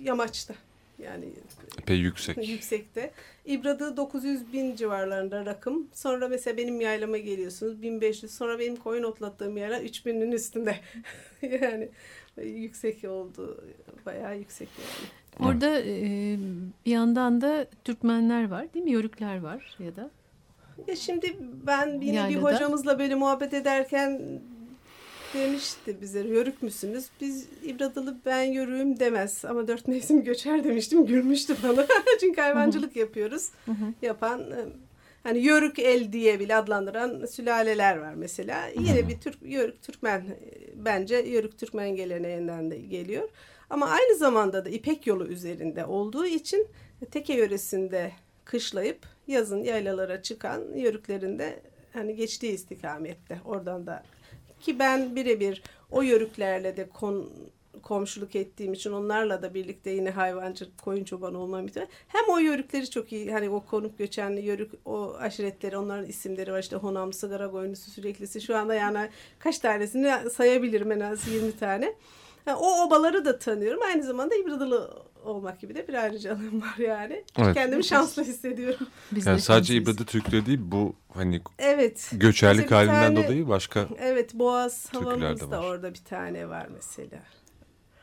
yamaçta. 0.01 0.53
Yani 0.99 1.25
epey 1.81 1.97
yüksek. 1.97 2.49
Yüksekte. 2.49 3.11
İbradı 3.45 3.97
900 3.97 4.53
bin 4.53 4.75
civarlarında 4.75 5.45
rakım. 5.45 5.87
Sonra 5.93 6.27
mesela 6.27 6.57
benim 6.57 6.81
yaylama 6.81 7.17
geliyorsunuz 7.17 7.81
1500. 7.81 8.31
Sonra 8.31 8.59
benim 8.59 8.75
koyun 8.75 9.03
otlattığım 9.03 9.57
yerler 9.57 9.81
3000'in 9.81 10.31
üstünde. 10.31 10.75
yani 11.41 11.89
yüksek 12.37 13.03
oldu. 13.03 13.63
Bayağı 14.05 14.37
yüksek 14.37 14.69
yani. 14.79 15.09
Orada 15.39 15.79
e, 15.79 16.37
bir 16.85 16.91
yandan 16.91 17.41
da 17.41 17.65
Türkmenler 17.83 18.49
var 18.49 18.73
değil 18.73 18.85
mi? 18.85 18.91
Yörükler 18.91 19.41
var 19.41 19.75
ya 19.79 19.95
da. 19.95 20.09
Ya 20.87 20.95
şimdi 20.95 21.37
ben 21.67 22.01
yine 22.01 22.15
Yaylada. 22.15 22.37
bir 22.37 22.43
hocamızla 22.43 22.99
böyle 22.99 23.15
muhabbet 23.15 23.53
ederken 23.53 24.21
demişti 25.33 25.97
bize 26.01 26.19
yörük 26.19 26.63
müsünüz? 26.63 27.05
Biz 27.21 27.47
İbradalı 27.63 28.17
ben 28.25 28.43
yörüğüm 28.43 28.99
demez 28.99 29.45
ama 29.45 29.67
dört 29.67 29.87
mevsim 29.87 30.23
göçer 30.23 30.63
demiştim. 30.63 31.05
Gülmüştü 31.05 31.55
bana. 31.63 31.85
Çünkü 32.19 32.41
hayvancılık 32.41 32.95
yapıyoruz. 32.95 33.49
Yapan 34.01 34.43
hani 35.23 35.39
yörük 35.39 35.79
el 35.79 36.13
diye 36.13 36.39
bile 36.39 36.55
adlandıran 36.55 37.25
sülaleler 37.25 37.97
var 37.97 38.13
mesela. 38.13 38.67
Yine 38.67 39.07
bir 39.07 39.19
Türk 39.19 39.37
yörük 39.41 39.81
Türkmen 39.81 40.23
bence 40.75 41.15
yörük 41.15 41.57
Türkmen 41.57 41.95
geleneğinden 41.95 42.71
de 42.71 42.77
geliyor. 42.77 43.29
Ama 43.71 43.87
aynı 43.89 44.17
zamanda 44.17 44.65
da 44.65 44.69
İpek 44.69 45.07
yolu 45.07 45.27
üzerinde 45.27 45.85
olduğu 45.85 46.25
için 46.25 46.67
Teke 47.11 47.33
yöresinde 47.33 48.11
kışlayıp 48.45 49.05
yazın 49.27 49.63
yaylalara 49.63 50.21
çıkan 50.21 50.75
yörüklerinde 50.75 51.59
hani 51.93 52.15
geçtiği 52.15 52.51
istikamette. 52.51 53.41
Oradan 53.45 53.87
da 53.87 54.03
ki 54.59 54.79
ben 54.79 55.15
birebir 55.15 55.63
o 55.91 56.01
yörüklerle 56.01 56.77
de 56.77 56.89
kon, 56.89 57.31
komşuluk 57.83 58.35
ettiğim 58.35 58.73
için 58.73 58.91
onlarla 58.91 59.41
da 59.41 59.53
birlikte 59.53 59.89
yine 59.89 60.09
hayvancı 60.09 60.77
koyun 60.77 61.03
çobanı 61.03 61.37
olmam 61.37 61.67
için 61.67 61.87
hem 62.07 62.29
o 62.29 62.37
yörükleri 62.37 62.89
çok 62.89 63.11
iyi 63.11 63.31
hani 63.31 63.49
o 63.49 63.65
konuk 63.65 63.97
göçenli 63.97 64.41
yörük 64.41 64.71
o 64.85 65.15
aşiretleri 65.19 65.77
onların 65.77 66.05
isimleri 66.05 66.51
var. 66.51 66.59
İşte 66.59 66.75
Honam, 66.75 67.13
Sigara 67.13 67.51
Koyunlusu 67.51 67.91
süreklisi. 67.91 68.41
Şu 68.41 68.57
anda 68.57 68.75
yani 68.75 69.09
kaç 69.39 69.59
tanesini 69.59 70.29
sayabilirim 70.29 70.91
en 70.91 70.99
az 70.99 71.27
20 71.27 71.57
tane. 71.57 71.95
Yani 72.45 72.57
o 72.57 72.85
obaları 72.85 73.25
da 73.25 73.39
tanıyorum. 73.39 73.81
Aynı 73.81 74.03
zamanda 74.03 74.35
İbradalı 74.35 75.03
olmak 75.23 75.59
gibi 75.59 75.75
de 75.75 75.87
bir 75.87 75.93
ayrıcalığım 75.93 76.61
var 76.61 76.77
yani. 76.77 77.23
Evet. 77.37 77.53
Kendimi 77.53 77.83
şanslı 77.83 78.23
hissediyorum. 78.23 78.87
Biz 79.11 79.25
yani 79.25 79.41
sadece 79.41 79.75
İbrada 79.75 80.03
Türkleri 80.03 80.45
değil 80.45 80.59
bu 80.61 80.93
hani 81.13 81.41
evet. 81.59 82.09
göçerlik 82.13 82.61
mesela 82.61 82.77
halinden 82.77 83.15
tane, 83.15 83.27
dolayı 83.27 83.47
başka 83.47 83.87
Evet 83.99 84.33
Boğaz 84.33 84.93
havamız 84.93 85.51
da 85.51 85.61
orada 85.61 85.93
bir 85.93 86.03
tane 86.03 86.49
var 86.49 86.67
mesela. 86.73 87.23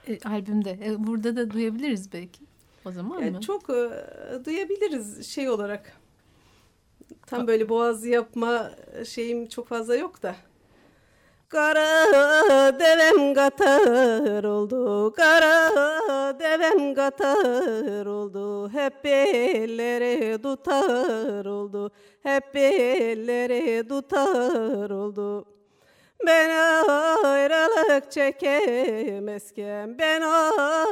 E, 0.08 0.28
albümde. 0.28 0.78
E, 0.84 1.06
burada 1.06 1.36
da 1.36 1.50
duyabiliriz 1.50 2.12
belki. 2.12 2.44
O 2.84 2.92
zaman 2.92 3.20
yani 3.20 3.30
mı? 3.30 3.40
Çok 3.40 3.70
e, 3.70 3.90
duyabiliriz 4.44 5.26
şey 5.26 5.50
olarak. 5.50 5.92
Tam 7.26 7.46
böyle 7.46 7.68
boğaz 7.68 8.04
yapma 8.04 8.70
şeyim 9.06 9.48
çok 9.48 9.68
fazla 9.68 9.96
yok 9.96 10.22
da. 10.22 10.36
Kara 11.48 12.72
devem 12.78 13.34
katar 13.34 14.44
oldu, 14.44 15.12
kara 15.16 15.72
devem 16.40 16.94
katar 16.94 18.06
oldu. 18.06 18.68
Hep 18.68 19.06
elleri 19.06 20.42
tutar 20.42 21.44
oldu, 21.44 21.90
hep 22.22 22.56
elleri 22.56 23.88
tutar 23.88 24.90
oldu. 24.90 25.44
Ben 26.26 26.50
ayrılık 27.24 28.12
çekemezken, 28.12 29.98
ben 29.98 30.20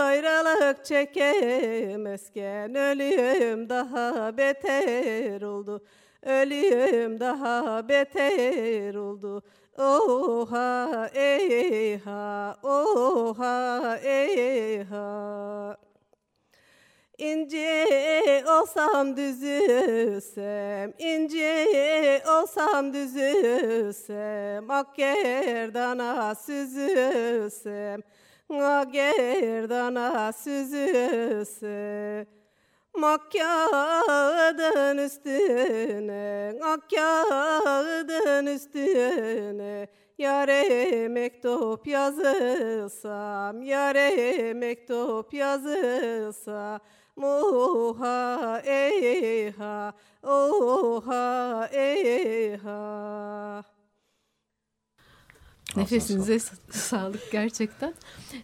ayrılık 0.01 0.85
çekemezken 0.85 2.75
Ölüyüm 2.75 3.69
daha 3.69 4.37
beter 4.37 5.42
oldu, 5.42 5.85
ölüyüm 6.23 7.21
daha 7.21 7.88
beter 7.88 8.95
oldu 8.95 9.42
Oha 9.79 11.11
eyha, 11.15 12.57
oha 12.62 13.99
eyha. 14.03 15.77
İnce 17.19 18.45
olsam 18.49 19.17
düzülsem, 19.17 20.93
ince 20.99 22.23
olsam 22.29 22.93
düzülsem, 22.93 24.71
ak 24.71 24.97
gerdana 24.97 26.35
süzülsem, 26.35 28.01
ak 28.51 28.93
gerdana 28.93 30.33
süzülsem. 30.33 32.27
Makkâdın 32.98 34.98
üstüne, 34.98 36.54
Akkâdın 36.62 38.46
üstüne 38.46 39.88
Yare 40.18 41.09
mektup 41.09 41.87
yazılsam, 41.87 43.62
yare 43.62 44.54
mektup 44.54 45.35
yazılsa 45.35 46.80
Muha 47.16 48.62
eyha, 48.64 49.92
oha 50.22 51.68
eyha 51.72 53.64
Nefesinize 55.76 56.38
sağlık 56.70 57.32
gerçekten. 57.32 57.94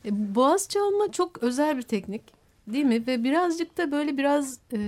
E, 0.05 0.35
boğaz 0.35 0.69
çalma 0.69 1.13
çok 1.13 1.43
özel 1.43 1.77
bir 1.77 1.83
teknik. 1.83 2.42
Değil 2.67 2.85
mi? 2.85 3.07
Ve 3.07 3.25
birazcık 3.25 3.79
da 3.79 3.93
böyle 3.93 4.17
biraz 4.17 4.59
e, 4.73 4.79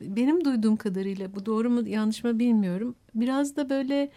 benim 0.00 0.44
duyduğum 0.44 0.76
kadarıyla 0.76 1.34
bu 1.34 1.46
doğru 1.46 1.70
mu 1.70 1.88
yanlış 1.88 2.24
mı 2.24 2.38
bilmiyorum. 2.38 2.94
Biraz 3.14 3.56
da 3.56 3.70
böyle 3.70 4.10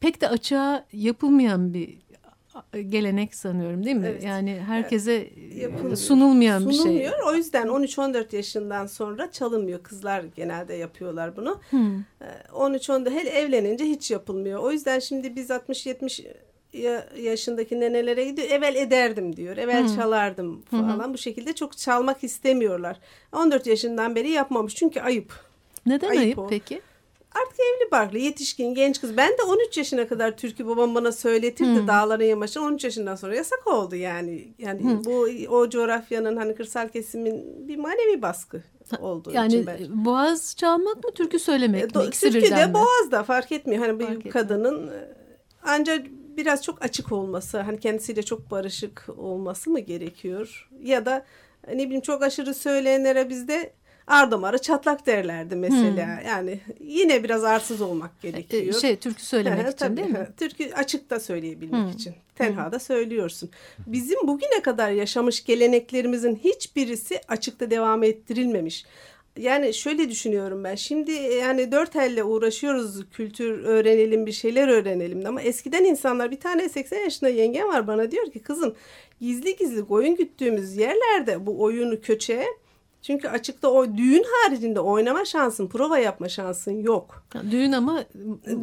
pek 0.00 0.20
de 0.20 0.28
açığa 0.28 0.84
yapılmayan 0.92 1.74
bir 1.74 1.98
gelenek 2.88 3.34
sanıyorum 3.34 3.84
değil 3.84 3.96
mi? 3.96 4.06
Evet. 4.06 4.24
Yani 4.24 4.60
herkese 4.66 5.30
Yapılmıyor. 5.56 5.96
sunulmayan 5.96 6.58
Sunulmuyor. 6.58 6.94
bir 6.94 7.00
şey. 7.00 7.10
O 7.26 7.34
yüzden 7.34 7.66
13-14 7.66 8.36
yaşından 8.36 8.86
sonra 8.86 9.30
çalınmıyor. 9.30 9.82
Kızlar 9.82 10.24
genelde 10.36 10.74
yapıyorlar 10.74 11.36
bunu. 11.36 11.60
Hmm. 11.70 12.00
13-14 12.52 13.10
hele 13.10 13.30
evlenince 13.30 13.84
hiç 13.84 14.10
yapılmıyor. 14.10 14.60
O 14.60 14.72
yüzden 14.72 14.98
şimdi 14.98 15.36
biz 15.36 15.50
60-70 15.50 16.26
yaşındaki 17.16 17.80
nenelere 17.80 18.24
gidiyor. 18.24 18.50
Evvel 18.50 18.76
ederdim 18.76 19.36
diyor. 19.36 19.56
Evvel 19.56 19.88
hmm. 19.88 19.96
çalardım 19.96 20.62
falan. 20.70 21.06
Hmm. 21.06 21.14
Bu 21.14 21.18
şekilde 21.18 21.52
çok 21.52 21.78
çalmak 21.78 22.24
istemiyorlar. 22.24 23.00
14 23.32 23.66
yaşından 23.66 24.14
beri 24.14 24.30
yapmamış. 24.30 24.74
Çünkü 24.74 25.00
ayıp. 25.00 25.32
Neden 25.86 26.08
ayıp, 26.08 26.38
ayıp 26.38 26.50
peki? 26.50 26.80
Artık 27.34 27.60
evli 27.60 27.90
barklı, 27.90 28.18
yetişkin, 28.18 28.74
genç 28.74 29.00
kız. 29.00 29.16
Ben 29.16 29.30
de 29.30 29.42
13 29.42 29.78
yaşına 29.78 30.08
kadar 30.08 30.36
türkü 30.36 30.66
babam 30.66 30.94
bana 30.94 31.12
söyletirdi 31.12 31.80
hmm. 31.80 31.88
dağların 31.88 32.24
yamaçı. 32.24 32.62
13 32.62 32.84
yaşından 32.84 33.16
sonra 33.16 33.36
yasak 33.36 33.66
oldu 33.66 33.96
yani. 33.96 34.48
Yani 34.58 34.80
hmm. 34.80 35.04
bu 35.04 35.28
o 35.48 35.68
coğrafyanın 35.68 36.36
hani 36.36 36.54
kırsal 36.54 36.88
kesimin 36.88 37.68
bir 37.68 37.76
manevi 37.76 38.22
baskı 38.22 38.62
oldu. 39.00 39.30
Yani 39.34 39.46
için 39.46 39.66
ben. 39.66 40.04
boğaz 40.04 40.56
çalmak 40.56 41.04
mı 41.04 41.10
türkü 41.14 41.38
söylemek 41.38 41.94
mi? 41.94 42.04
İkisi 42.04 42.30
türkü 42.30 42.50
de 42.50 42.74
boğaz 42.74 43.10
da 43.10 43.22
fark 43.22 43.52
etmiyor. 43.52 43.86
Hani 43.86 44.04
fark 44.04 44.24
bir 44.24 44.30
kadının 44.30 44.88
e, 44.88 45.14
ancak 45.62 46.06
biraz 46.36 46.62
çok 46.62 46.84
açık 46.84 47.12
olması, 47.12 47.60
hani 47.60 47.80
kendisiyle 47.80 48.22
çok 48.22 48.50
barışık 48.50 49.06
olması 49.16 49.70
mı 49.70 49.80
gerekiyor? 49.80 50.68
Ya 50.82 51.06
da 51.06 51.24
ne 51.68 51.84
bileyim 51.84 52.00
çok 52.00 52.22
aşırı 52.22 52.54
söyleyenlere 52.54 53.28
bizde 53.28 53.72
ardamarı 54.06 54.58
çatlak 54.58 55.06
derlerdi 55.06 55.56
mesela. 55.56 56.18
Hmm. 56.18 56.26
Yani 56.26 56.60
yine 56.80 57.24
biraz 57.24 57.44
arsız 57.44 57.80
olmak 57.80 58.10
e, 58.24 58.30
gerekiyor. 58.30 58.80
Şey 58.80 58.96
türkü 58.96 59.22
söylemek 59.22 59.66
için 59.66 59.76
tabii, 59.76 59.96
değil 59.96 60.08
mi? 60.08 60.28
Türkü 60.36 60.72
açıkta 60.72 61.20
söyleyebilmek 61.20 61.80
hmm. 61.80 61.90
için. 61.90 62.14
Tenhada 62.34 62.78
söylüyorsun. 62.78 63.50
Bizim 63.86 64.28
bugüne 64.28 64.62
kadar 64.62 64.90
yaşamış 64.90 65.44
geleneklerimizin 65.44 66.36
hiçbirisi 66.36 67.20
açıkta 67.28 67.70
devam 67.70 68.02
ettirilmemiş. 68.02 68.84
Yani 69.38 69.74
şöyle 69.74 70.08
düşünüyorum 70.10 70.64
ben. 70.64 70.74
Şimdi 70.74 71.12
yani 71.12 71.72
dört 71.72 71.96
elle 71.96 72.24
uğraşıyoruz 72.24 73.10
kültür 73.10 73.64
öğrenelim 73.64 74.26
bir 74.26 74.32
şeyler 74.32 74.68
öğrenelim 74.68 75.26
ama 75.26 75.42
eskiden 75.42 75.84
insanlar 75.84 76.30
bir 76.30 76.40
tane 76.40 76.68
80 76.68 76.98
yaşında 76.98 77.30
yengem 77.30 77.68
var 77.68 77.86
bana 77.86 78.10
diyor 78.10 78.32
ki 78.32 78.42
kızım 78.42 78.74
gizli 79.20 79.56
gizli 79.56 79.86
koyun 79.86 80.16
güttüğümüz 80.16 80.76
yerlerde 80.76 81.46
bu 81.46 81.62
oyunu 81.62 82.00
köçe 82.00 82.46
çünkü 83.02 83.28
açıkta 83.28 83.68
o 83.68 83.96
düğün 83.96 84.24
haricinde 84.24 84.80
oynama 84.80 85.24
şansın, 85.24 85.68
prova 85.68 85.98
yapma 85.98 86.28
şansın 86.28 86.82
yok. 86.82 87.24
Düğün 87.50 87.72
ama 87.72 88.04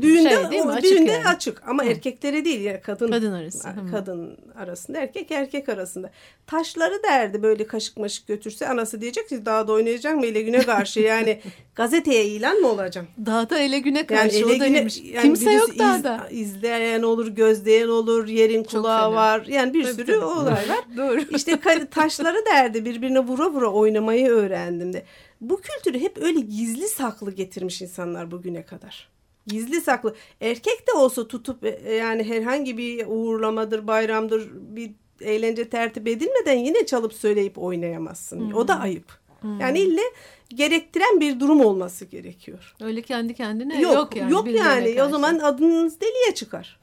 düğünde 0.02 0.30
şey 0.30 0.52
değil 0.52 0.66
mi? 0.66 0.72
Açık 0.72 0.92
düğünde 0.92 1.12
yani. 1.12 1.28
açık 1.28 1.68
ama 1.68 1.84
Hı. 1.84 1.88
erkeklere 1.88 2.46
değil 2.46 2.62
ya 2.62 2.82
kadın 2.82 3.12
kadın 3.12 3.34
arası. 3.34 3.70
Kadın 3.92 4.38
arasında, 4.56 5.00
erkek 5.00 5.32
erkek 5.32 5.70
arasında. 5.70 6.12
Taşları 6.48 7.04
derdi 7.04 7.44
böyle 7.44 7.68
kaşık 7.68 7.98
maşık 7.98 8.28
götürse 8.28 8.68
anası 8.68 9.02
diyecek 9.02 9.30
ki 9.30 9.46
dağda 9.46 9.72
oynayacak 9.72 10.16
mı 10.16 10.26
ile 10.26 10.42
güne 10.42 10.60
karşı 10.60 11.00
yani 11.00 11.42
gazeteye 11.76 12.26
ilan 12.26 12.58
mı 12.58 12.68
olacağım? 12.68 13.08
Dağda 13.26 13.60
ele 13.60 13.80
güne 13.80 14.06
karşı 14.06 14.38
yani 14.38 14.52
ele 14.52 14.68
güne, 14.68 14.78
yani 14.78 15.22
Kimse 15.22 15.52
yok 15.52 15.70
iz, 15.70 15.80
dağda. 15.80 16.28
İzleyen 16.32 17.02
olur, 17.02 17.28
gözleyen 17.28 17.88
olur, 17.88 18.28
yerin 18.28 18.64
kulağı 18.64 19.14
var. 19.14 19.46
Yani 19.48 19.74
bir 19.74 19.84
tabii, 19.84 19.94
sürü 19.94 20.18
olay 20.18 20.52
var. 20.52 20.80
Doğru. 20.98 21.22
İşte 21.36 21.60
taşları 21.92 22.46
derdi 22.46 22.86
birbirine 22.86 23.20
vura 23.20 23.52
vura 23.52 23.68
oynamayı 23.68 24.29
öğrendim 24.32 24.94
de. 24.94 25.04
Bu 25.42 25.62
kültürü 25.62 26.00
hep 26.00 26.18
öyle 26.18 26.40
gizli 26.40 26.88
saklı 26.88 27.32
getirmiş 27.32 27.82
insanlar 27.82 28.32
bugüne 28.32 28.66
kadar. 28.66 29.10
Gizli 29.48 29.82
saklı. 29.82 30.16
Erkek 30.42 30.88
de 30.88 30.92
olsa 30.92 31.28
tutup 31.28 31.66
e, 31.66 31.94
yani 31.94 32.24
herhangi 32.24 32.78
bir 32.78 33.06
uğurlamadır, 33.08 33.88
bayramdır, 33.88 34.50
bir 34.54 34.92
eğlence 35.22 35.70
tertip 35.70 36.08
edilmeden 36.08 36.58
yine 36.58 36.86
çalıp 36.86 37.14
söyleyip 37.14 37.58
oynayamazsın. 37.58 38.40
Hmm. 38.40 38.54
O 38.54 38.68
da 38.68 38.80
ayıp. 38.80 39.20
Hmm. 39.42 39.60
Yani 39.60 39.80
ille 39.80 40.02
gerektiren 40.50 41.20
bir 41.20 41.40
durum 41.40 41.62
olması 41.62 42.06
gerekiyor. 42.06 42.76
Öyle 42.82 43.02
kendi 43.02 43.34
kendine 43.34 43.82
yok, 43.82 43.94
yok 43.94 44.16
yani. 44.16 44.32
Yok 44.32 44.48
yani. 44.48 44.96
Karşı. 44.96 45.04
O 45.04 45.10
zaman 45.10 45.40
adınız 45.40 46.02
deliye 46.02 46.36
çıkar. 46.36 46.80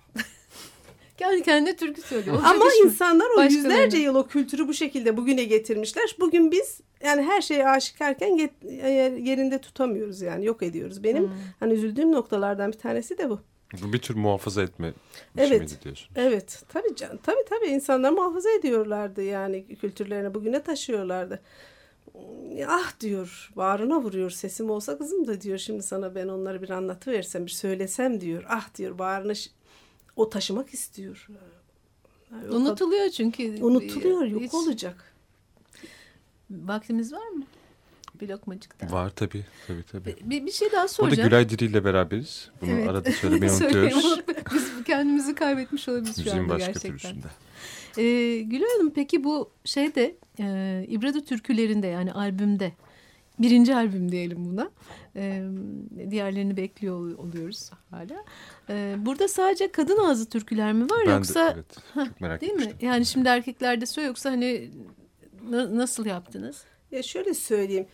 Kendi 1.17 1.43
kendine 1.43 1.77
türkü 1.77 2.03
söylüyor. 2.03 2.37
Ama 2.45 2.65
insanlar 2.85 3.27
o 3.27 3.37
Başkalarına. 3.37 3.73
yüzlerce 3.73 3.99
yıl 3.99 4.15
o 4.15 4.27
kültürü 4.27 4.69
bu 4.69 4.75
şekilde 4.75 5.17
bugüne 5.17 5.45
getirmişler. 5.45 6.17
Bugün 6.21 6.51
biz 6.51 6.81
yani 7.05 7.23
her 7.23 7.41
şeye 7.41 7.69
aşikarken 7.69 8.51
yerinde 9.23 9.61
tutamıyoruz 9.61 10.21
yani 10.21 10.45
yok 10.45 10.63
ediyoruz. 10.63 11.05
Benim 11.05 11.23
hmm. 11.23 11.33
hani 11.61 11.73
üzüldüğüm 11.73 12.13
noktalardan 12.13 12.73
bir 12.73 12.79
tanesi 12.79 13.19
de 13.19 13.31
bu. 13.31 13.41
Bu 13.83 13.93
bir 13.93 13.99
tür 13.99 14.15
muhafaza 14.15 14.63
etme 14.63 14.93
evet, 15.39 15.85
diyorsunuz. 15.85 16.11
Evet. 16.17 16.63
Tabii 16.69 16.97
can, 16.97 17.17
tabii 17.17 17.45
tabii 17.49 17.67
insanlar 17.67 18.11
muhafaza 18.11 18.51
ediyorlardı 18.51 19.23
yani 19.23 19.77
kültürlerini 19.77 20.35
bugüne 20.35 20.63
taşıyorlardı. 20.63 21.43
Ah 22.69 23.01
diyor, 23.01 23.51
bağrına 23.57 24.03
vuruyor 24.03 24.31
sesim 24.31 24.71
olsa 24.71 24.99
kızım 24.99 25.27
da 25.27 25.41
diyor 25.41 25.59
şimdi 25.59 25.83
sana 25.83 26.15
ben 26.15 26.29
onları 26.29 26.63
bir 26.63 26.71
anlatıversem 26.71 27.47
bir 27.47 27.51
söylesem 27.51 28.21
diyor. 28.21 28.45
Ah 28.49 28.75
diyor 28.75 28.99
bağrına 28.99 29.33
o 30.17 30.31
taşımak 30.31 30.75
istiyor. 30.75 31.29
Yani 32.33 32.55
Unutuluyor 32.55 33.09
çünkü. 33.09 33.63
Unutuluyor, 33.63 34.25
yok 34.25 34.43
hiç... 34.43 34.55
olacak. 34.55 35.13
Vaktimiz 36.51 37.13
var 37.13 37.29
mı? 37.29 37.45
Bir 38.21 38.29
lokmacıkta. 38.29 38.93
Var 38.93 39.11
tabii. 39.17 39.45
tabii, 39.67 39.83
tabii. 39.93 40.17
Bir, 40.23 40.47
bir 40.47 40.53
şey 40.53 40.73
daha 40.73 40.89
soracağım. 40.89 41.17
Burada 41.17 41.29
Gülay 41.29 41.49
Diri 41.49 41.71
ile 41.71 41.85
beraberiz. 41.85 42.51
Bunu 42.61 42.71
evet. 42.71 42.89
arada 42.89 43.13
söylemeyi 43.21 43.53
unutuyoruz. 43.53 44.21
Biz 44.55 44.85
kendimizi 44.85 45.35
kaybetmiş 45.35 45.89
olabiliriz 45.89 46.25
şu 46.25 46.33
anda 46.33 46.49
başka 46.49 46.67
gerçekten. 46.67 46.91
Türlüsünde. 46.91 47.27
Ee, 47.99 48.41
Gülay 48.41 48.69
Hanım 48.77 48.93
peki 48.95 49.25
bu 49.25 49.51
şeyde 49.65 50.17
e, 50.41 50.85
İbrado 50.89 51.21
türkülerinde 51.21 51.87
yani 51.87 52.13
albümde 52.13 52.73
birinci 53.39 53.75
albüm 53.75 54.13
diyelim 54.13 54.51
buna. 54.51 54.71
Ee, 55.17 55.43
diğerlerini 56.11 56.57
bekliyor 56.57 57.19
oluyoruz 57.19 57.71
hala. 57.91 58.25
Ee, 58.71 58.97
burada 58.99 59.29
sadece 59.29 59.73
kadın 59.73 59.99
ağzı 59.99 60.29
türküler 60.29 60.73
mi 60.73 60.91
var 60.91 61.03
ben 61.07 61.15
yoksa? 61.15 61.49
De, 61.49 61.53
evet, 61.55 61.77
çok 61.95 62.21
merak 62.21 62.41
değil 62.41 62.53
mi? 62.53 62.73
Yani 62.81 63.07
şimdi 63.07 63.29
erkeklerde 63.29 63.87
söylüyor 63.87 64.11
yoksa 64.11 64.31
hani 64.31 64.71
nasıl 65.51 66.07
yaptınız? 66.07 66.65
Ya 66.91 67.03
şöyle 67.03 67.35
söyleyeyim. 67.35 67.87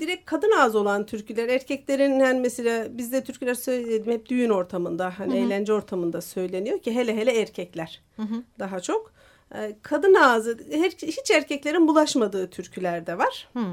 Direkt 0.00 0.24
kadın 0.24 0.50
ağzı 0.50 0.78
olan 0.78 1.06
türküler 1.06 1.48
erkeklerin 1.48 2.20
yani 2.20 2.40
mesela 2.40 2.98
bizde 2.98 3.24
türküler 3.24 3.54
söyledim 3.54 4.12
hep 4.12 4.28
düğün 4.28 4.50
ortamında 4.50 5.18
hani 5.18 5.32
Hı-hı. 5.32 5.46
eğlence 5.46 5.72
ortamında 5.72 6.20
söyleniyor 6.20 6.78
ki 6.78 6.94
hele 6.94 7.16
hele 7.16 7.40
erkekler 7.40 8.02
Hı-hı. 8.16 8.42
daha 8.58 8.80
çok. 8.80 9.12
Ee, 9.54 9.76
kadın 9.82 10.14
ağzı 10.14 10.58
hiç 11.02 11.30
erkeklerin 11.30 11.88
bulaşmadığı 11.88 12.50
türküler 12.50 13.06
de 13.06 13.18
var. 13.18 13.48
Hı. 13.52 13.64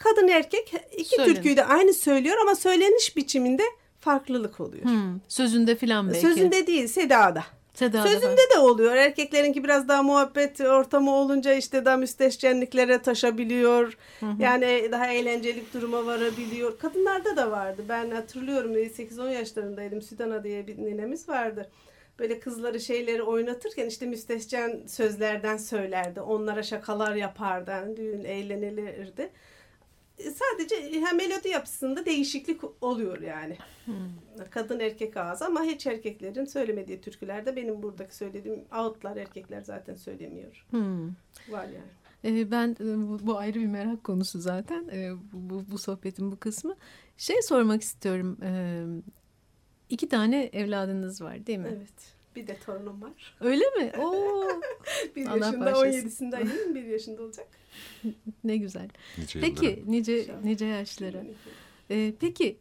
Kadın 0.00 0.28
erkek 0.28 0.74
iki 0.96 1.16
Söyledim. 1.16 1.34
türküyü 1.34 1.56
de 1.56 1.64
aynı 1.64 1.94
söylüyor 1.94 2.36
ama 2.42 2.54
söyleniş 2.54 3.16
biçiminde 3.16 3.62
farklılık 4.00 4.60
oluyor. 4.60 4.84
Hmm, 4.84 5.20
sözünde 5.28 5.76
filan 5.76 6.08
belki. 6.08 6.20
Sözünde 6.20 6.66
değil 6.66 6.86
sedada. 6.88 7.44
Sedada 7.74 8.06
Sözünde 8.08 8.26
var. 8.30 8.56
de 8.56 8.58
oluyor. 8.58 8.94
Erkeklerinki 8.94 9.64
biraz 9.64 9.88
daha 9.88 10.02
muhabbet 10.02 10.60
ortamı 10.60 11.14
olunca 11.14 11.54
işte 11.54 11.84
daha 11.84 11.96
müstehcenliklere 11.96 13.02
taşabiliyor. 13.02 13.96
Hı 14.20 14.26
hı. 14.26 14.42
Yani 14.42 14.88
daha 14.92 15.06
eğlenceli 15.06 15.64
duruma 15.74 16.06
varabiliyor. 16.06 16.78
Kadınlarda 16.78 17.36
da 17.36 17.50
vardı. 17.50 17.82
Ben 17.88 18.10
hatırlıyorum 18.10 18.74
8-10 18.76 19.30
yaşlarındaydım. 19.32 20.02
Südana 20.02 20.44
diye 20.44 20.66
bir 20.66 20.78
ninemiz 20.78 21.28
vardı. 21.28 21.70
Böyle 22.20 22.40
kızları 22.40 22.80
şeyleri 22.80 23.22
oynatırken 23.22 23.86
işte 23.86 24.06
müstehcen 24.06 24.86
sözlerden 24.86 25.56
söylerdi. 25.56 26.20
Onlara 26.20 26.62
şakalar 26.62 27.14
yapardı. 27.14 27.70
Yani 27.70 27.96
düğün 27.96 28.24
eğlenilirdi 28.24 29.30
sadece 30.28 31.00
hem 31.00 31.16
melodi 31.16 31.48
yapısında 31.48 32.06
değişiklik 32.06 32.60
oluyor 32.80 33.20
yani. 33.20 33.58
Hmm. 33.84 33.94
Kadın 34.50 34.80
erkek 34.80 35.16
ağız 35.16 35.42
ama 35.42 35.62
hiç 35.62 35.86
erkeklerin 35.86 36.44
söylemediği 36.44 37.00
türkülerde 37.00 37.56
benim 37.56 37.82
buradaki 37.82 38.16
söylediğim 38.16 38.64
ağıtlar 38.70 39.16
erkekler 39.16 39.60
zaten 39.60 39.94
söylemiyor. 39.94 40.66
Hmm. 40.70 41.06
Var 41.48 41.64
yani. 41.64 41.90
Ee, 42.24 42.50
ben 42.50 42.76
e, 42.80 43.26
bu 43.26 43.38
ayrı 43.38 43.54
bir 43.54 43.66
merak 43.66 44.04
konusu 44.04 44.38
zaten 44.38 44.84
bu, 45.32 45.50
bu, 45.50 45.64
bu 45.72 45.78
sohbetin 45.78 46.32
bu 46.32 46.36
kısmı. 46.36 46.76
Şey 47.16 47.42
sormak 47.42 47.82
istiyorum. 47.82 48.38
İki 49.90 50.08
tane 50.08 50.44
evladınız 50.52 51.20
var 51.20 51.46
değil 51.46 51.58
mi? 51.58 51.68
Evet. 51.76 52.14
Bir 52.36 52.46
de 52.46 52.56
torunum 52.66 53.02
var. 53.02 53.36
Öyle 53.40 53.64
mi? 53.64 53.92
Oo. 53.98 54.48
bir 55.16 55.26
Allah 55.26 55.46
yaşında, 55.46 55.78
on 55.78 55.86
yedisinde 55.86 56.36
ayın 56.36 56.74
bir 56.74 56.84
yaşında 56.84 57.22
olacak. 57.22 57.48
ne 58.44 58.56
güzel. 58.56 58.88
Nice 59.18 59.40
peki 59.40 59.66
yıllara. 59.66 59.90
nice 59.90 60.34
nice 60.44 60.64
yaşlara. 60.64 61.24
Ee, 61.90 62.12
peki 62.20 62.56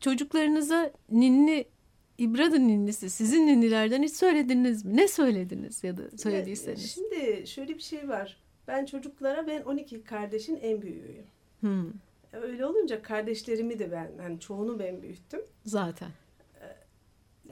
çocuklarınıza 0.00 0.92
ninni 1.10 1.66
İbradın 2.18 2.68
ninnisi 2.68 3.10
sizin 3.10 3.46
ninnilerden 3.46 4.02
hiç 4.02 4.12
söylediniz 4.12 4.84
mi? 4.84 4.96
Ne 4.96 5.08
söylediniz 5.08 5.84
ya 5.84 5.96
da 5.96 6.02
söylediyseniz? 6.16 6.94
Şimdi 6.94 7.46
şöyle 7.46 7.74
bir 7.74 7.82
şey 7.82 8.08
var. 8.08 8.36
Ben 8.68 8.84
çocuklara 8.84 9.46
ben 9.46 9.62
12 9.62 10.04
kardeşin 10.04 10.56
en 10.56 10.82
büyüğüyüm. 10.82 11.26
Hmm. 11.60 11.92
Öyle 12.32 12.66
olunca 12.66 13.02
kardeşlerimi 13.02 13.78
de 13.78 13.92
ben 13.92 14.10
yani 14.22 14.40
çoğunu 14.40 14.78
ben 14.78 15.02
büyüttüm. 15.02 15.40
Zaten 15.64 16.08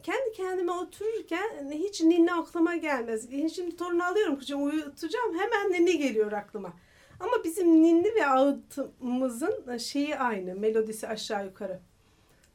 kendi 0.03 0.33
kendime 0.33 0.73
otururken 0.73 1.71
hiç 1.71 2.01
ninni 2.01 2.35
aklıma 2.35 2.77
gelmez. 2.77 3.31
Şimdi 3.55 3.77
torunu 3.77 4.05
alıyorum 4.05 4.39
kucağıma 4.39 4.65
uyutacağım 4.65 5.39
hemen 5.39 5.73
ninni 5.73 5.99
geliyor 5.99 6.33
aklıma. 6.33 6.73
Ama 7.21 7.45
bizim 7.45 7.83
ninni 7.83 8.15
ve 8.15 8.27
ağıtımızın 8.27 9.77
şeyi 9.77 10.17
aynı. 10.17 10.55
Melodisi 10.55 11.09
aşağı 11.09 11.47
yukarı. 11.47 11.81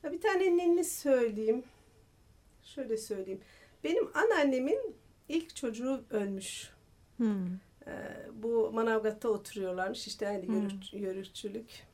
Bir 0.03 0.21
tane 0.21 0.57
ninni 0.57 0.83
söyleyeyim. 0.83 1.63
Şöyle 2.63 2.97
söyleyeyim. 2.97 3.41
Benim 3.83 4.09
anneannemin 4.13 4.95
ilk 5.29 5.55
çocuğu 5.55 6.01
ölmüş. 6.09 6.69
Hmm. 7.17 7.47
Ee, 7.87 7.91
bu 8.33 8.71
Manavgat'ta 8.73 9.29
oturuyorlarmış. 9.29 10.07
İşte 10.07 10.27
aynı 10.27 10.47
hmm. 10.47 10.61
yörük, 10.61 10.93
yörükçülük. 10.93 11.89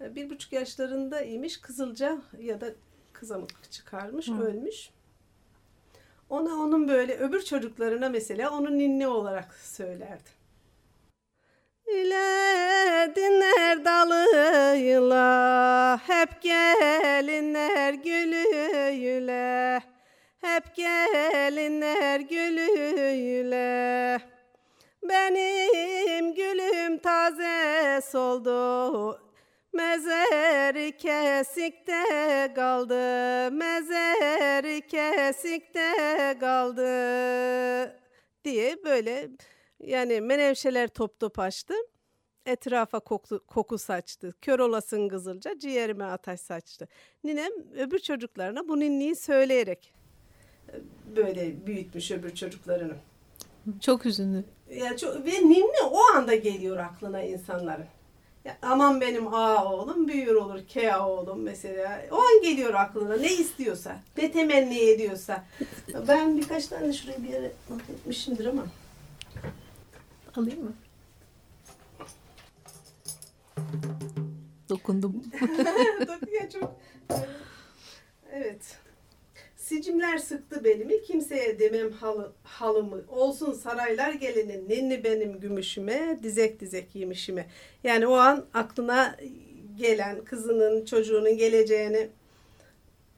Bir 0.00 0.30
buçuk 0.30 0.52
yaşlarında 0.52 1.22
imiş. 1.22 1.60
Kızılca 1.60 2.22
ya 2.38 2.60
da 2.60 2.74
kızamık 3.12 3.72
çıkarmış. 3.72 4.28
Hmm. 4.28 4.40
Ölmüş. 4.40 4.90
Ona 6.30 6.54
onun 6.54 6.88
böyle 6.88 7.18
öbür 7.18 7.42
çocuklarına 7.42 8.08
mesela 8.08 8.50
onun 8.50 8.78
ninni 8.78 9.08
olarak 9.08 9.54
söylerdi. 9.54 10.30
İle 11.86 13.12
dinler 13.16 13.84
dalıyla 13.84 15.28
hep 16.06 16.42
gelinler 16.42 17.94
gülüyle 17.94 19.80
hep 20.40 20.74
gelinler 20.74 22.20
gülüyle 22.20 23.62
benim 25.02 26.34
gülüm 26.34 26.98
taze 26.98 28.00
soldu 28.00 29.21
Mezeri 29.72 30.96
kesikte 30.96 32.02
kaldı, 32.54 32.94
mezeri 33.52 34.86
kesikte 34.86 36.36
kaldı 36.40 38.00
diye 38.44 38.84
böyle 38.84 39.30
yani 39.80 40.20
menevşeler 40.20 40.88
top 40.88 41.20
top 41.20 41.38
açtı. 41.38 41.74
Etrafa 42.46 43.00
koku, 43.00 43.46
koku 43.46 43.78
saçtı. 43.78 44.34
Kör 44.42 44.58
olasın 44.58 45.08
kızılca 45.08 45.58
ciğerime 45.58 46.04
ateş 46.04 46.40
saçtı. 46.40 46.88
Ninem 47.24 47.52
öbür 47.78 47.98
çocuklarına 47.98 48.68
bu 48.68 48.80
ninniyi 48.80 49.16
söyleyerek 49.16 49.94
e, 50.68 50.74
böyle 51.16 51.66
büyütmüş 51.66 52.10
öbür 52.10 52.34
çocuklarını. 52.34 52.94
Çok 53.80 54.06
üzünlü. 54.06 54.44
Ya 54.70 54.96
çok, 54.96 55.26
ve 55.26 55.30
ninni 55.30 55.82
o 55.90 55.98
anda 56.16 56.34
geliyor 56.34 56.76
aklına 56.76 57.22
insanların. 57.22 57.86
Ya, 58.44 58.58
aman 58.62 59.00
benim 59.00 59.34
A 59.34 59.64
oğlum 59.72 60.08
büyür 60.08 60.34
olur 60.34 60.60
K 60.68 61.06
oğlum 61.06 61.42
mesela. 61.42 62.02
O 62.10 62.16
an 62.16 62.42
geliyor 62.42 62.74
aklına 62.74 63.16
ne 63.16 63.32
istiyorsa, 63.32 64.00
ne 64.18 64.32
temenni 64.32 64.78
ediyorsa. 64.78 65.44
Ben 66.08 66.36
birkaç 66.36 66.66
tane 66.66 66.92
şuraya 66.92 67.22
bir 67.22 67.28
yere 67.28 67.52
not 67.70 67.90
etmişimdir 67.90 68.46
ama. 68.46 68.66
Alayım 70.36 70.64
mı? 70.64 70.72
Dokundum. 74.68 75.22
ya 76.40 76.50
çok. 76.50 76.76
Evet. 78.32 78.78
Sicimler 79.62 80.18
sıktı 80.18 80.64
belimi, 80.64 81.02
kimseye 81.02 81.58
demem 81.58 81.92
halı, 81.92 82.32
halımı. 82.44 83.02
Olsun 83.08 83.52
saraylar 83.52 84.12
gelinin, 84.12 84.68
nenni 84.68 85.04
benim 85.04 85.40
gümüşüme, 85.40 86.18
dizek 86.22 86.60
dizek 86.60 86.94
yemişime. 86.94 87.46
Yani 87.84 88.06
o 88.06 88.14
an 88.14 88.44
aklına 88.54 89.16
gelen 89.76 90.24
kızının, 90.24 90.84
çocuğunun 90.84 91.36
geleceğini 91.36 92.08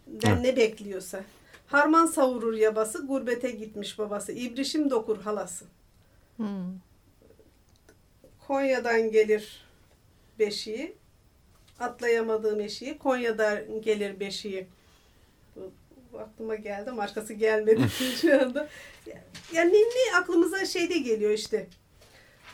den 0.06 0.42
ne 0.42 0.56
bekliyorsa. 0.56 1.24
Harman 1.66 2.06
savurur 2.06 2.54
yabası, 2.54 3.06
gurbete 3.06 3.50
gitmiş 3.50 3.98
babası. 3.98 4.32
İbrişim 4.32 4.90
dokur 4.90 5.18
halası. 5.22 5.64
Hmm. 6.36 6.46
Konya'dan 8.46 9.10
gelir 9.10 9.66
beşiği. 10.38 10.96
Atlayamadığım 11.80 12.60
eşiği. 12.60 12.98
Konya'dan 12.98 13.82
gelir 13.82 14.20
beşiği. 14.20 14.66
Aklıma 16.18 16.54
geldi 16.54 16.90
ama 16.90 17.02
arkası 17.02 17.32
gelmedi 17.32 17.82
şu 18.20 18.40
anda. 18.42 18.68
Yani 19.52 19.72
ninni 19.72 20.16
aklımıza 20.16 20.64
şeyde 20.64 20.98
geliyor 20.98 21.30
işte. 21.30 21.66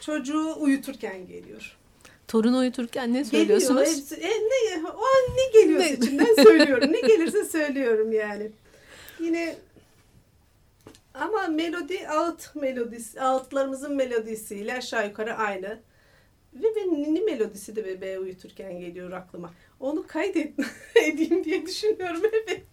Çocuğu 0.01 0.55
uyuturken 0.59 1.27
geliyor. 1.27 1.77
Torunu 2.29 2.59
uyuturken 2.59 3.14
ne 3.14 3.25
söylüyorsunuz? 3.25 4.11
Geliyor, 4.11 4.31
e, 4.31 4.38
ne, 4.40 4.87
o 4.87 5.03
an 5.03 5.37
ne 5.37 5.61
geliyorsa 5.61 5.87
ne? 5.87 5.92
içimden 5.92 6.35
söylüyorum. 6.42 6.92
Ne 6.92 7.01
gelirse 7.01 7.44
söylüyorum 7.44 8.12
yani. 8.12 8.51
Yine 9.20 9.57
ama 11.14 11.49
melodi 11.49 12.09
ağıt 12.09 12.55
melodisi, 12.55 13.20
ağıtlarımızın 13.20 13.96
melodisiyle 13.96 14.75
aşağı 14.75 15.07
yukarı 15.07 15.35
aynı. 15.35 15.79
Ve 16.55 16.93
ninni 16.93 17.21
melodisi 17.21 17.77
de 17.77 17.85
bebeğe 17.85 18.19
uyuturken 18.19 18.81
geliyor 18.81 19.13
aklıma. 19.13 19.51
Onu 19.81 20.07
kaydet 20.07 20.53
edeyim 21.05 21.45
diye 21.45 21.67
düşünüyorum 21.67 22.23
evet. 22.47 22.67